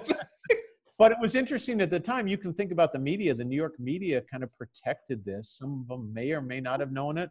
[0.99, 2.27] but it was interesting at the time.
[2.27, 3.35] You can think about the media.
[3.35, 5.51] The New York media kind of protected this.
[5.57, 7.31] Some of them may or may not have known it.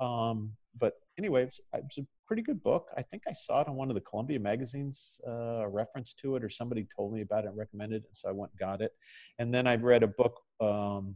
[0.00, 2.88] Um, but anyway, it was, it was a pretty good book.
[2.96, 6.36] I think I saw it on one of the Columbia magazines, uh, a reference to
[6.36, 8.08] it, or somebody told me about it and recommended it.
[8.14, 8.92] So I went and got it.
[9.38, 11.14] And then I read a book um,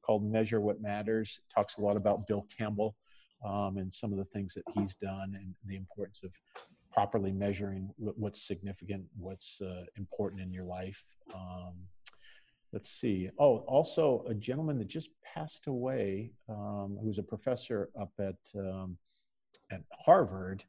[0.00, 1.38] called Measure What Matters.
[1.38, 2.96] It talks a lot about Bill Campbell
[3.44, 6.32] um, and some of the things that he's done and the importance of
[6.90, 11.04] properly measuring what's significant, what's uh, important in your life.
[11.34, 11.74] Um,
[12.72, 13.28] let's see.
[13.38, 18.38] Oh, also a gentleman that just passed away, um, who was a professor up at
[18.58, 18.96] um,
[19.70, 20.64] at Harvard.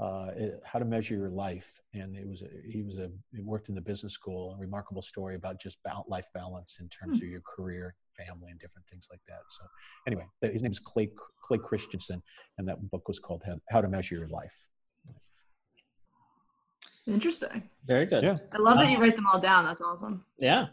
[0.00, 3.42] Uh, it- how to measure your life, and it was a, he was a he
[3.42, 4.52] worked in the business school.
[4.54, 7.24] A remarkable story about just ba- life balance in terms Hmm.
[7.24, 9.40] of your career, family, and different things like that.
[9.48, 9.64] So,
[10.06, 11.10] anyway, th- his name is Clay
[11.42, 12.22] Clay Christensen,
[12.58, 14.64] and that book was called How- How to Measure Your Life.
[17.06, 17.68] Interesting.
[17.86, 18.22] Very good.
[18.22, 18.36] Yeah.
[18.52, 19.64] I love that you write them all down.
[19.64, 20.24] That's awesome.
[20.38, 20.68] Yeah.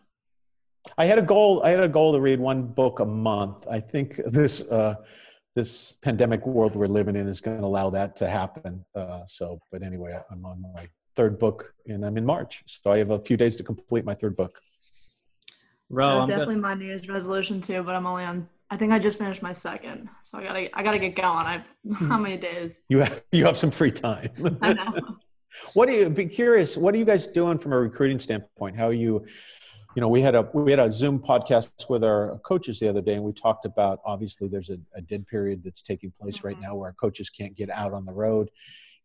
[0.97, 1.63] I had a goal.
[1.63, 3.65] I had a goal to read one book a month.
[3.67, 4.95] I think this uh,
[5.55, 8.83] this pandemic world we're living in is going to allow that to happen.
[8.93, 12.97] Uh, so, but anyway, I'm on my third book, and I'm in March, so I
[12.97, 14.59] have a few days to complete my third book.
[15.89, 16.31] Ro, That's I'm good.
[16.31, 18.49] definitely my New Year's resolution too, but I'm only on.
[18.69, 21.45] I think I just finished my second, so I gotta I gotta get going.
[21.45, 21.61] I've
[21.99, 22.81] how many days?
[22.89, 24.31] You have you have some free time.
[24.61, 24.93] I know.
[25.73, 26.75] what do you be curious?
[26.75, 28.75] What are you guys doing from a recruiting standpoint?
[28.75, 29.25] How are you?
[29.95, 33.01] You know, we had a we had a Zoom podcast with our coaches the other
[33.01, 36.57] day, and we talked about obviously there's a, a dead period that's taking place right
[36.57, 36.61] Mhm.
[36.63, 38.49] now where our coaches can't get out on the road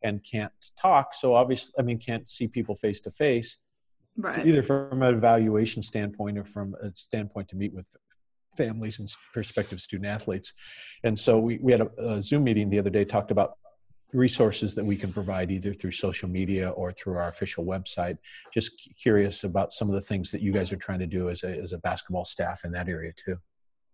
[0.03, 1.15] and can't talk.
[1.15, 3.59] So obviously, I mean, can't see people face to face,
[4.45, 7.95] either from an evaluation standpoint or from a standpoint to meet with
[8.57, 10.53] families and prospective student athletes.
[11.05, 13.59] And so we, we had a, a Zoom meeting the other day, talked about
[14.13, 18.19] resources that we can provide either through social media or through our official website.
[18.53, 21.43] Just curious about some of the things that you guys are trying to do as
[21.45, 23.37] a, as a basketball staff in that area too.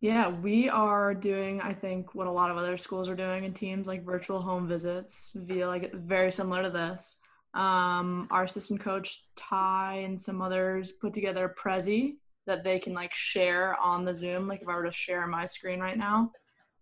[0.00, 3.54] Yeah, we are doing, I think, what a lot of other schools are doing in
[3.54, 7.18] teams, like virtual home visits via like very similar to this.
[7.54, 12.92] Um, our assistant coach Ty and some others put together a Prezi that they can
[12.92, 14.46] like share on the Zoom.
[14.46, 16.30] Like if I were to share my screen right now,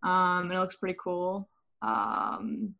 [0.03, 1.49] um, it looks pretty cool.
[1.83, 2.75] Um,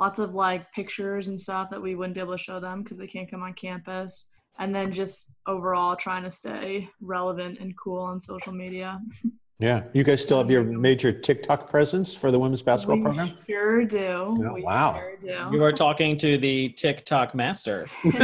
[0.00, 2.96] lots of like pictures and stuff that we wouldn't be able to show them because
[2.96, 4.30] they can't come on campus.
[4.58, 8.98] And then just overall trying to stay relevant and cool on social media.
[9.60, 9.82] Yeah.
[9.92, 13.36] You guys still have your major TikTok presence for the women's basketball we program?
[13.46, 14.36] Sure do.
[14.40, 14.94] Yeah, we wow.
[15.20, 17.86] Sure You are talking to the TikTok master.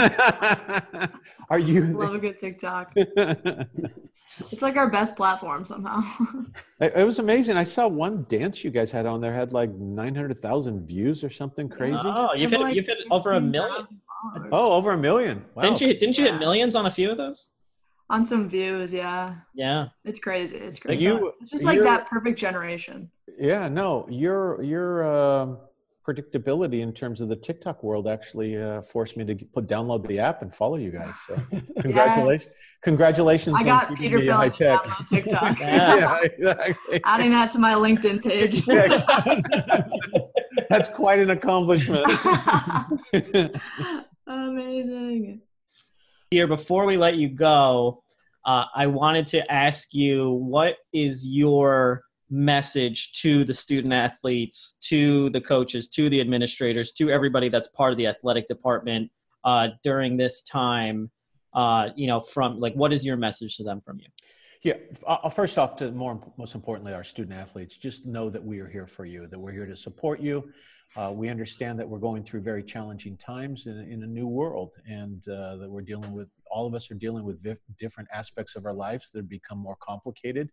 [1.50, 1.84] are you?
[1.92, 2.94] Love a good TikTok.
[4.52, 6.02] It's like our best platform somehow.
[6.80, 7.56] It it was amazing.
[7.56, 11.70] I saw one dance you guys had on there had like 900,000 views or something
[11.70, 11.96] crazy.
[12.04, 13.86] Oh, you've hit, you've hit over a million.
[14.52, 15.42] Oh, over a million.
[15.54, 15.62] Wow.
[15.62, 15.94] Didn't you?
[15.94, 16.32] Didn't you Yeah.
[16.32, 17.48] hit millions on a few of those?
[18.08, 19.34] On some views, yeah.
[19.54, 19.86] Yeah.
[20.04, 20.56] It's crazy.
[20.56, 21.04] It's crazy.
[21.04, 23.10] you- it's just like that perfect generation.
[23.38, 25.58] Yeah, no, your your um
[26.06, 30.20] predictability in terms of the TikTok world actually uh, forced me to put download the
[30.20, 31.12] app and follow you guys.
[31.26, 31.34] So
[31.80, 32.82] congratulations, Yes.
[32.84, 33.56] congratulations!
[33.58, 35.00] I got on Peter keeping me high tech.
[35.00, 35.58] on TikTok.
[35.60, 37.00] yeah, exactly.
[37.04, 38.64] Adding that to my LinkedIn page.
[40.70, 42.06] That's quite an accomplishment.
[44.28, 45.40] Amazing.
[46.30, 48.02] Here, before we let you go,
[48.46, 55.30] uh, I wanted to ask you what is your message to the student athletes, to
[55.30, 59.10] the coaches, to the administrators, to everybody that's part of the athletic department
[59.44, 61.10] uh, during this time?
[61.52, 64.06] Uh, you know, from like, what is your message to them from you?
[64.62, 64.74] Yeah.
[64.90, 68.60] f- uh, First off, to more most importantly, our student athletes, just know that we
[68.60, 69.26] are here for you.
[69.26, 70.52] That we're here to support you.
[70.94, 74.70] Uh, we understand that we're going through very challenging times in, in a new world,
[74.88, 76.28] and uh, that we're dealing with.
[76.50, 79.58] All of us are dealing with vif- different aspects of our lives that have become
[79.58, 80.50] more complicated.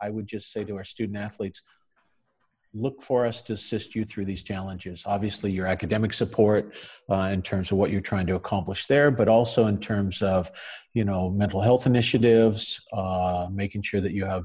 [0.00, 1.62] I would just say to our student athletes,
[2.74, 5.02] look for us to assist you through these challenges.
[5.06, 6.72] Obviously, your academic support
[7.10, 10.50] uh, in terms of what you're trying to accomplish there, but also in terms of,
[10.94, 14.44] you know, mental health initiatives, uh, making sure that you have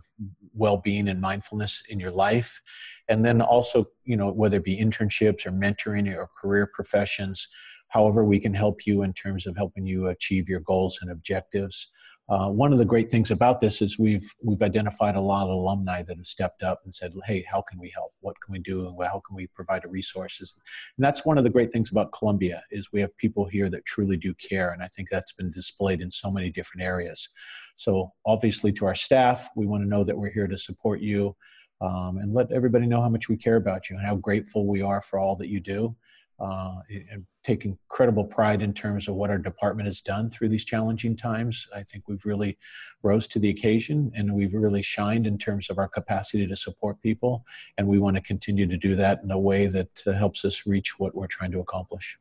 [0.53, 2.61] well-being and mindfulness in your life,
[3.07, 7.47] and then also, you know, whether it be internships or mentoring or career professions.
[7.89, 11.89] However, we can help you in terms of helping you achieve your goals and objectives.
[12.30, 15.51] Uh, one of the great things about this is we've we've identified a lot of
[15.51, 18.11] alumni that have stepped up and said, "Hey, how can we help?
[18.19, 18.86] What can we do?
[18.86, 20.57] And how can we provide a resources?"
[20.97, 23.86] And that's one of the great things about Columbia is we have people here that
[23.86, 27.30] truly do care, and I think that's been displayed in so many different areas.
[27.75, 31.34] So obviously, to our staff, we want to know that we're here to support you
[31.80, 34.82] um, and let everybody know how much we care about you and how grateful we
[34.82, 35.95] are for all that you do.
[36.39, 36.75] Uh,
[37.11, 41.15] and take incredible pride in terms of what our department has done through these challenging
[41.15, 41.67] times.
[41.75, 42.59] I think we've really
[43.01, 47.01] rose to the occasion and we've really shined in terms of our capacity to support
[47.01, 47.43] people.
[47.79, 50.67] And we want to continue to do that in a way that uh, helps us
[50.67, 52.19] reach what we're trying to accomplish.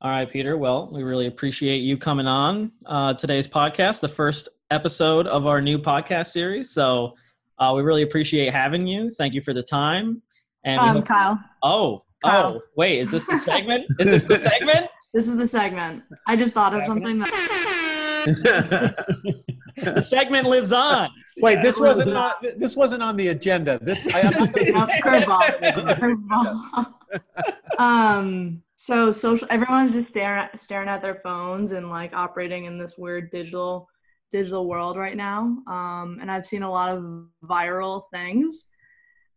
[0.00, 0.56] All right, Peter.
[0.56, 5.60] Well, we really appreciate you coming on uh, today's podcast, the first episode of our
[5.60, 6.70] new podcast series.
[6.70, 7.16] So
[7.58, 9.10] uh, we really appreciate having you.
[9.10, 10.22] Thank you for the time.
[10.64, 12.54] And we Um, hope- Kyle, oh, Kyle.
[12.56, 13.86] oh, wait, is this the segment?
[13.98, 14.86] is this the segment?
[15.14, 16.02] this is the segment.
[16.26, 18.94] I just thought of something that
[19.76, 21.08] The segment lives on.
[21.40, 23.78] Wait, this wasn't on, this wasn't on the agenda.
[23.82, 24.32] This I, I'm
[24.74, 25.98] Nope, curveball.
[25.98, 27.80] curveball.
[27.80, 28.62] um.
[28.80, 29.46] So social.
[29.50, 33.88] Everyone's just staring at, staring at their phones and like operating in this weird digital
[34.32, 35.42] digital world right now.
[35.68, 36.18] Um.
[36.20, 38.66] And I've seen a lot of viral things.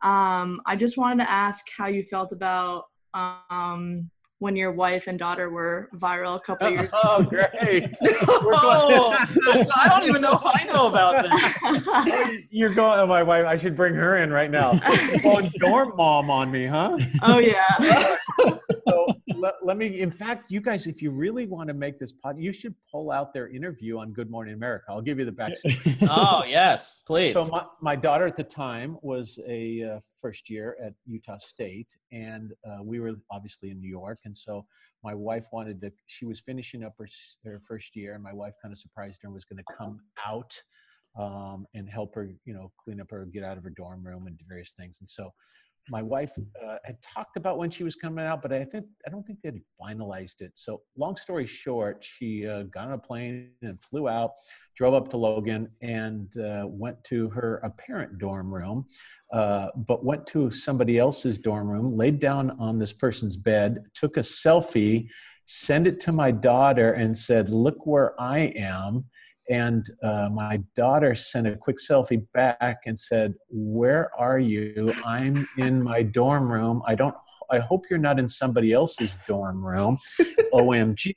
[0.04, 0.62] Um.
[0.66, 4.10] I just wanted to ask how you felt about um
[4.42, 6.88] when your wife and daughter were viral a couple years.
[6.88, 6.98] Ago.
[7.04, 7.94] Oh, great!
[8.28, 9.14] Oh,
[9.76, 11.56] I don't even know if I know about this.
[11.64, 13.00] Oh, You're going.
[13.00, 13.46] Oh, my wife.
[13.46, 14.80] I should bring her in right now.
[15.24, 16.98] You're dorm mom on me, huh?
[17.24, 18.18] oh yeah.
[18.88, 19.06] so
[19.42, 22.36] let, let me in fact you guys if you really want to make this pod
[22.38, 25.78] you should pull out their interview on good morning america i'll give you the backstory
[26.10, 27.34] Oh, yes, please.
[27.34, 31.96] so my, my daughter at the time was a uh, first year at utah state
[32.12, 34.66] and uh, we were obviously in new york and so
[35.04, 37.08] my wife wanted to she was finishing up her,
[37.44, 40.00] her first year and my wife kind of surprised her and was going to come
[40.26, 40.54] out
[41.20, 44.28] um, and help her you know clean up her get out of her dorm room
[44.28, 45.32] and various things and so
[45.90, 49.10] my wife uh, had talked about when she was coming out, but I think I
[49.10, 50.52] don't think they had finalized it.
[50.56, 54.32] So, long story short, she uh, got on a plane and flew out,
[54.76, 58.86] drove up to Logan, and uh, went to her apparent dorm room,
[59.34, 64.18] uh, but went to somebody else's dorm room, laid down on this person's bed, took
[64.18, 65.08] a selfie,
[65.46, 69.06] sent it to my daughter, and said, "Look where I am."
[69.52, 74.94] And uh, my daughter sent a quick selfie back and said, "Where are you?
[75.06, 76.82] I'm in my dorm room.
[76.88, 77.14] I don't.
[77.50, 79.98] I hope you're not in somebody else's dorm room."
[80.54, 81.14] Omg.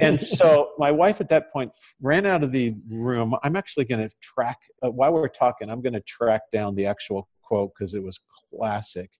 [0.00, 1.70] And so my wife at that point
[2.02, 3.36] ran out of the room.
[3.44, 5.70] I'm actually going to track uh, while we're talking.
[5.70, 8.18] I'm going to track down the actual quote because it was
[8.50, 9.10] classic.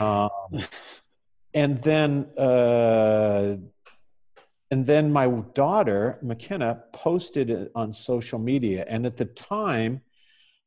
[0.00, 0.30] Um,
[1.54, 3.58] and then uh,
[4.70, 8.84] and then my daughter mckenna posted it on social media.
[8.88, 10.02] And at the time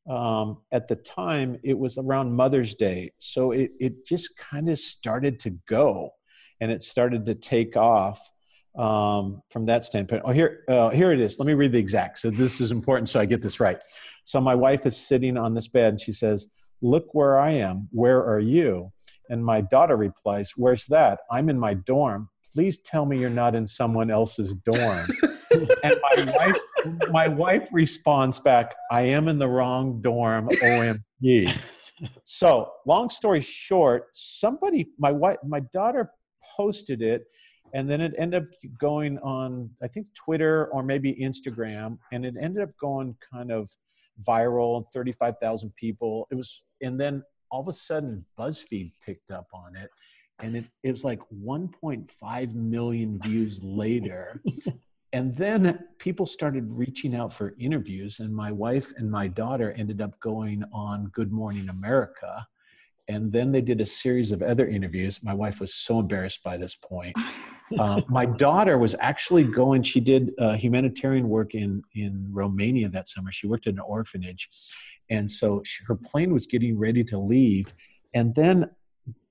[0.10, 3.14] um, at the time it was around mother's day.
[3.20, 6.12] So it, it just kind of started to go
[6.60, 8.30] and it started to take off
[8.78, 10.24] um, from that standpoint.
[10.26, 11.40] Oh here uh, here it is.
[11.40, 12.20] Let me read the exact.
[12.20, 13.82] So this is important so i get this right.
[14.26, 16.48] So my wife is sitting on this bed and she says
[16.82, 17.88] look where i am.
[17.92, 18.92] Where are you?
[19.30, 21.20] And my daughter replies where's that?
[21.32, 25.08] I'm in my dorm please tell me you're not in someone else's dorm.
[25.84, 26.58] and my wife,
[27.10, 31.56] my wife responds back, I am in the wrong dorm, OMG.
[32.24, 36.12] so long story short, somebody, my wife, my daughter
[36.56, 37.26] posted it,
[37.74, 38.50] and then it ended up
[38.80, 43.70] going on, I think Twitter or maybe Instagram, and it ended up going kind of
[44.28, 46.28] viral and 35,000 people.
[46.32, 49.90] It was, and then all of a sudden BuzzFeed picked up on it
[50.40, 54.42] and it, it was like 1.5 million views later.
[55.12, 60.02] and then people started reaching out for interviews and my wife and my daughter ended
[60.02, 62.48] up going on Good Morning America.
[63.10, 65.22] And then they did a series of other interviews.
[65.22, 67.16] My wife was so embarrassed by this point.
[67.80, 73.08] Uh, my daughter was actually going, she did uh, humanitarian work in, in Romania that
[73.08, 73.32] summer.
[73.32, 74.48] She worked in an orphanage.
[75.10, 77.74] And so she, her plane was getting ready to leave.
[78.14, 78.70] And then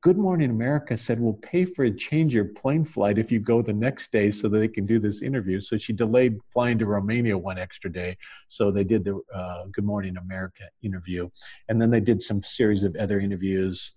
[0.02, 3.62] Good Morning America said, We'll pay for a change your plane flight if you go
[3.62, 5.60] the next day so that they can do this interview.
[5.60, 8.16] So she delayed flying to Romania one extra day.
[8.48, 11.30] So they did the uh, Good Morning America interview.
[11.68, 13.92] And then they did some series of other interviews.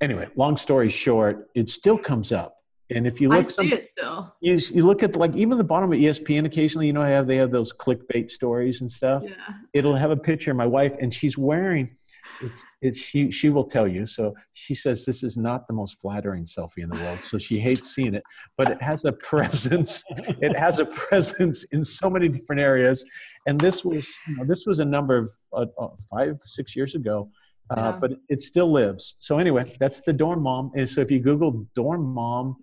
[0.00, 2.58] Anyway, long story short, it still comes up.
[2.88, 4.32] And if you look, I see some, it still.
[4.40, 6.46] You, you look at like even the bottom of ESPN.
[6.46, 9.24] Occasionally, you know, have they have those clickbait stories and stuff.
[9.24, 9.32] Yeah.
[9.72, 11.96] It'll have a picture of my wife, and she's wearing.
[12.40, 14.06] It's it's she she will tell you.
[14.06, 17.20] So she says this is not the most flattering selfie in the world.
[17.20, 18.22] So she hates seeing it,
[18.56, 20.02] but it has a presence.
[20.08, 23.04] it has a presence in so many different areas.
[23.46, 26.94] And this was you know, this was a number of uh, uh five six years
[26.94, 27.30] ago.
[27.70, 27.92] Uh, yeah.
[27.92, 29.14] but it still lives.
[29.20, 30.72] So anyway, that's the dorm mom.
[30.74, 32.56] And so if you Google dorm mom,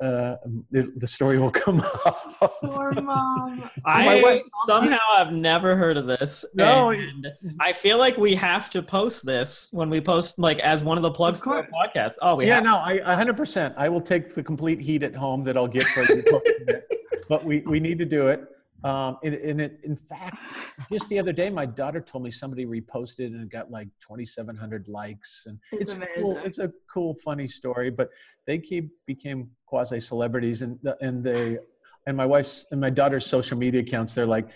[0.00, 0.36] uh,
[0.70, 2.36] the, the, story will come up.
[2.62, 3.68] Poor mom.
[3.76, 6.44] so I wife, somehow have never heard of this.
[6.54, 6.94] No,
[7.60, 11.02] I feel like we have to post this when we post, like, as one of
[11.02, 12.12] the plugs for the podcast.
[12.22, 13.74] Oh, we yeah, have no, I 100%.
[13.76, 16.22] I will take the complete heat at home that I'll get for you.
[17.28, 18.44] but we we need to do it.
[18.84, 20.38] Um, and, and it, in fact,
[20.92, 24.88] just the other day, my daughter told me somebody reposted and it got like 2,700
[24.88, 26.38] likes, and it's, it's cool.
[26.44, 27.90] It's a cool, funny story.
[27.90, 28.10] But
[28.46, 31.58] they keep became quasi celebrities, and the, and they
[32.06, 34.14] and my wife's and my daughter's social media accounts.
[34.14, 34.48] They're like,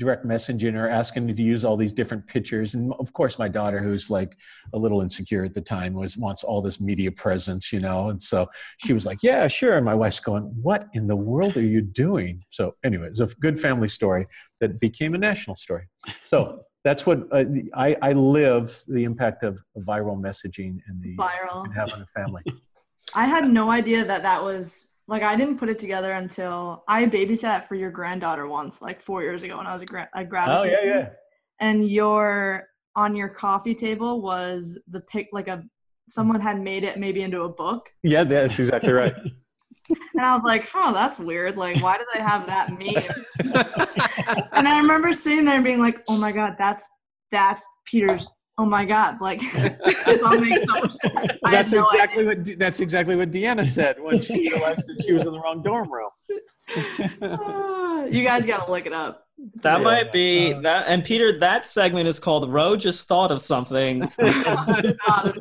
[0.00, 2.74] direct messaging or asking me to use all these different pictures.
[2.74, 4.36] And of course my daughter who's like
[4.72, 8.08] a little insecure at the time was wants all this media presence you know?
[8.08, 8.48] And so
[8.78, 9.76] she was like yeah sure.
[9.76, 12.42] And my wife's going what in the world are you doing?
[12.50, 14.26] So anyway it's a good family story
[14.60, 15.86] that became a national story.
[16.26, 17.44] So that's what uh,
[17.74, 21.64] I, I live the impact of viral messaging and the viral.
[21.64, 22.42] and having a family.
[23.14, 27.04] I had no idea that that was like I didn't put it together until I
[27.04, 30.08] babysat for your granddaughter once, like four years ago when I was a grad.
[30.14, 31.08] A grad oh yeah, yeah.
[31.60, 35.64] And your on your coffee table was the pic, like a
[36.08, 37.90] someone had made it maybe into a book.
[38.04, 39.14] Yeah, that's exactly right.
[40.14, 41.56] and I was like, "Oh, that's weird.
[41.56, 46.00] Like, why do they have that meme?" and I remember sitting there and being like,
[46.08, 46.86] "Oh my god, that's
[47.32, 48.28] that's Peter's
[48.60, 50.22] oh my god like that's
[51.72, 52.44] no exactly idea.
[52.44, 55.62] what that's exactly what deanna said when she realized that she was in the wrong
[55.62, 56.10] dorm room.
[57.22, 59.26] Uh, you guys gotta look it up.
[59.62, 59.84] That yeah.
[59.84, 64.00] might be uh, that and peter that segment is called ro just thought of something.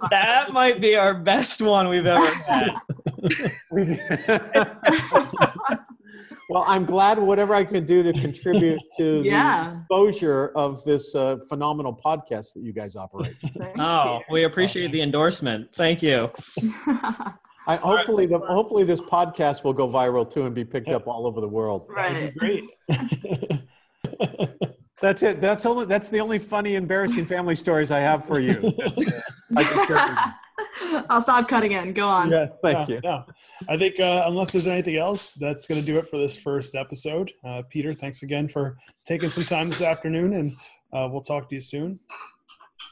[0.10, 2.72] That might be our best one we've ever had
[6.50, 9.70] well, I'm glad whatever I can do to contribute to yeah.
[9.70, 13.36] the exposure of this uh, phenomenal podcast that you guys operate.
[13.58, 14.34] Thanks, oh, Peter.
[14.34, 15.70] we appreciate the endorsement.
[15.76, 16.32] Thank you.
[17.68, 21.28] I, hopefully, the, hopefully this podcast will go viral too and be picked up all
[21.28, 21.86] over the world.
[21.88, 22.36] Right.
[22.36, 22.64] great.
[25.02, 25.40] That's it.
[25.40, 25.86] That's only.
[25.86, 28.74] That's the only funny, embarrassing family stories I have for you.
[31.10, 31.94] I'll stop cutting in.
[31.94, 32.32] Go on.
[32.32, 33.02] Yeah, thank yeah, you.
[33.04, 33.24] Yeah,
[33.68, 36.76] I think uh, unless there's anything else, that's going to do it for this first
[36.76, 37.32] episode.
[37.44, 40.56] Uh, Peter, thanks again for taking some time this afternoon, and
[40.94, 42.00] uh, we'll talk to you soon.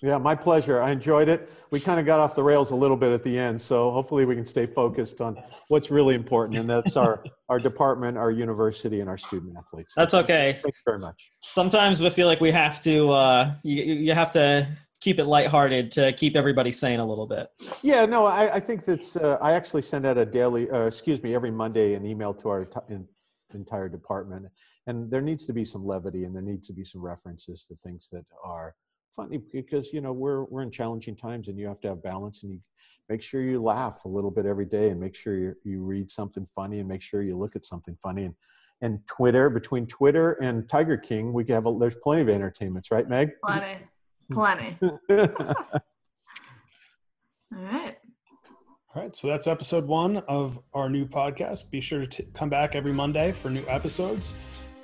[0.04, 0.82] Yeah, my pleasure.
[0.82, 1.50] I enjoyed it.
[1.72, 4.26] We kind of got off the rails a little bit at the end, so hopefully
[4.26, 9.00] we can stay focused on what's really important, and that's our our department, our university,
[9.00, 9.94] and our student athletes.
[9.96, 10.60] That's okay.
[10.62, 11.32] Thanks very much.
[11.42, 13.10] Sometimes we feel like we have to.
[13.10, 14.68] Uh, you, you have to
[15.00, 17.48] keep it lighthearted to keep everybody sane a little bit.
[17.82, 19.16] Yeah, no, I, I think that's.
[19.16, 22.50] Uh, I actually send out a daily, uh, excuse me, every Monday an email to
[22.50, 23.08] our t- in,
[23.54, 24.48] entire department,
[24.88, 27.76] and there needs to be some levity and there needs to be some references to
[27.76, 28.76] things that are
[29.16, 32.44] funny because you know we're we're in challenging times and you have to have balance
[32.44, 32.60] and you
[33.10, 36.10] make sure you laugh a little bit every day and make sure you you read
[36.10, 38.36] something funny and make sure you look at something funny and
[38.82, 43.10] and Twitter between Twitter and Tiger King we have a, there's plenty of entertainments right
[43.10, 43.80] Meg plenty
[44.32, 44.78] Plenty.
[44.82, 44.90] All
[47.54, 47.98] right.
[48.94, 49.16] All right.
[49.16, 51.70] So that's episode one of our new podcast.
[51.72, 54.34] Be sure to t- come back every Monday for new episodes.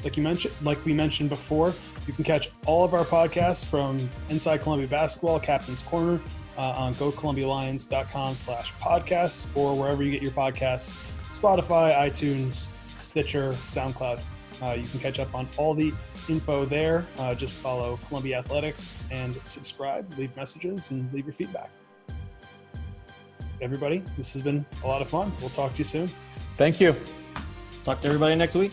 [0.03, 1.73] like you mentioned, like we mentioned before,
[2.07, 3.97] you can catch all of our podcasts from
[4.29, 6.19] Inside Columbia Basketball, Captain's Corner,
[6.57, 12.67] uh, on gocolumbialions.com slash podcasts or wherever you get your podcasts, Spotify, iTunes,
[12.97, 14.21] Stitcher, SoundCloud.
[14.63, 15.91] Uh, you can catch up on all the
[16.29, 17.05] info there.
[17.19, 21.69] Uh, just follow Columbia Athletics and subscribe, leave messages, and leave your feedback.
[23.61, 25.33] Everybody, this has been a lot of fun.
[25.41, 26.07] We'll talk to you soon.
[26.55, 26.95] Thank you.
[27.83, 28.71] Talk to everybody next week.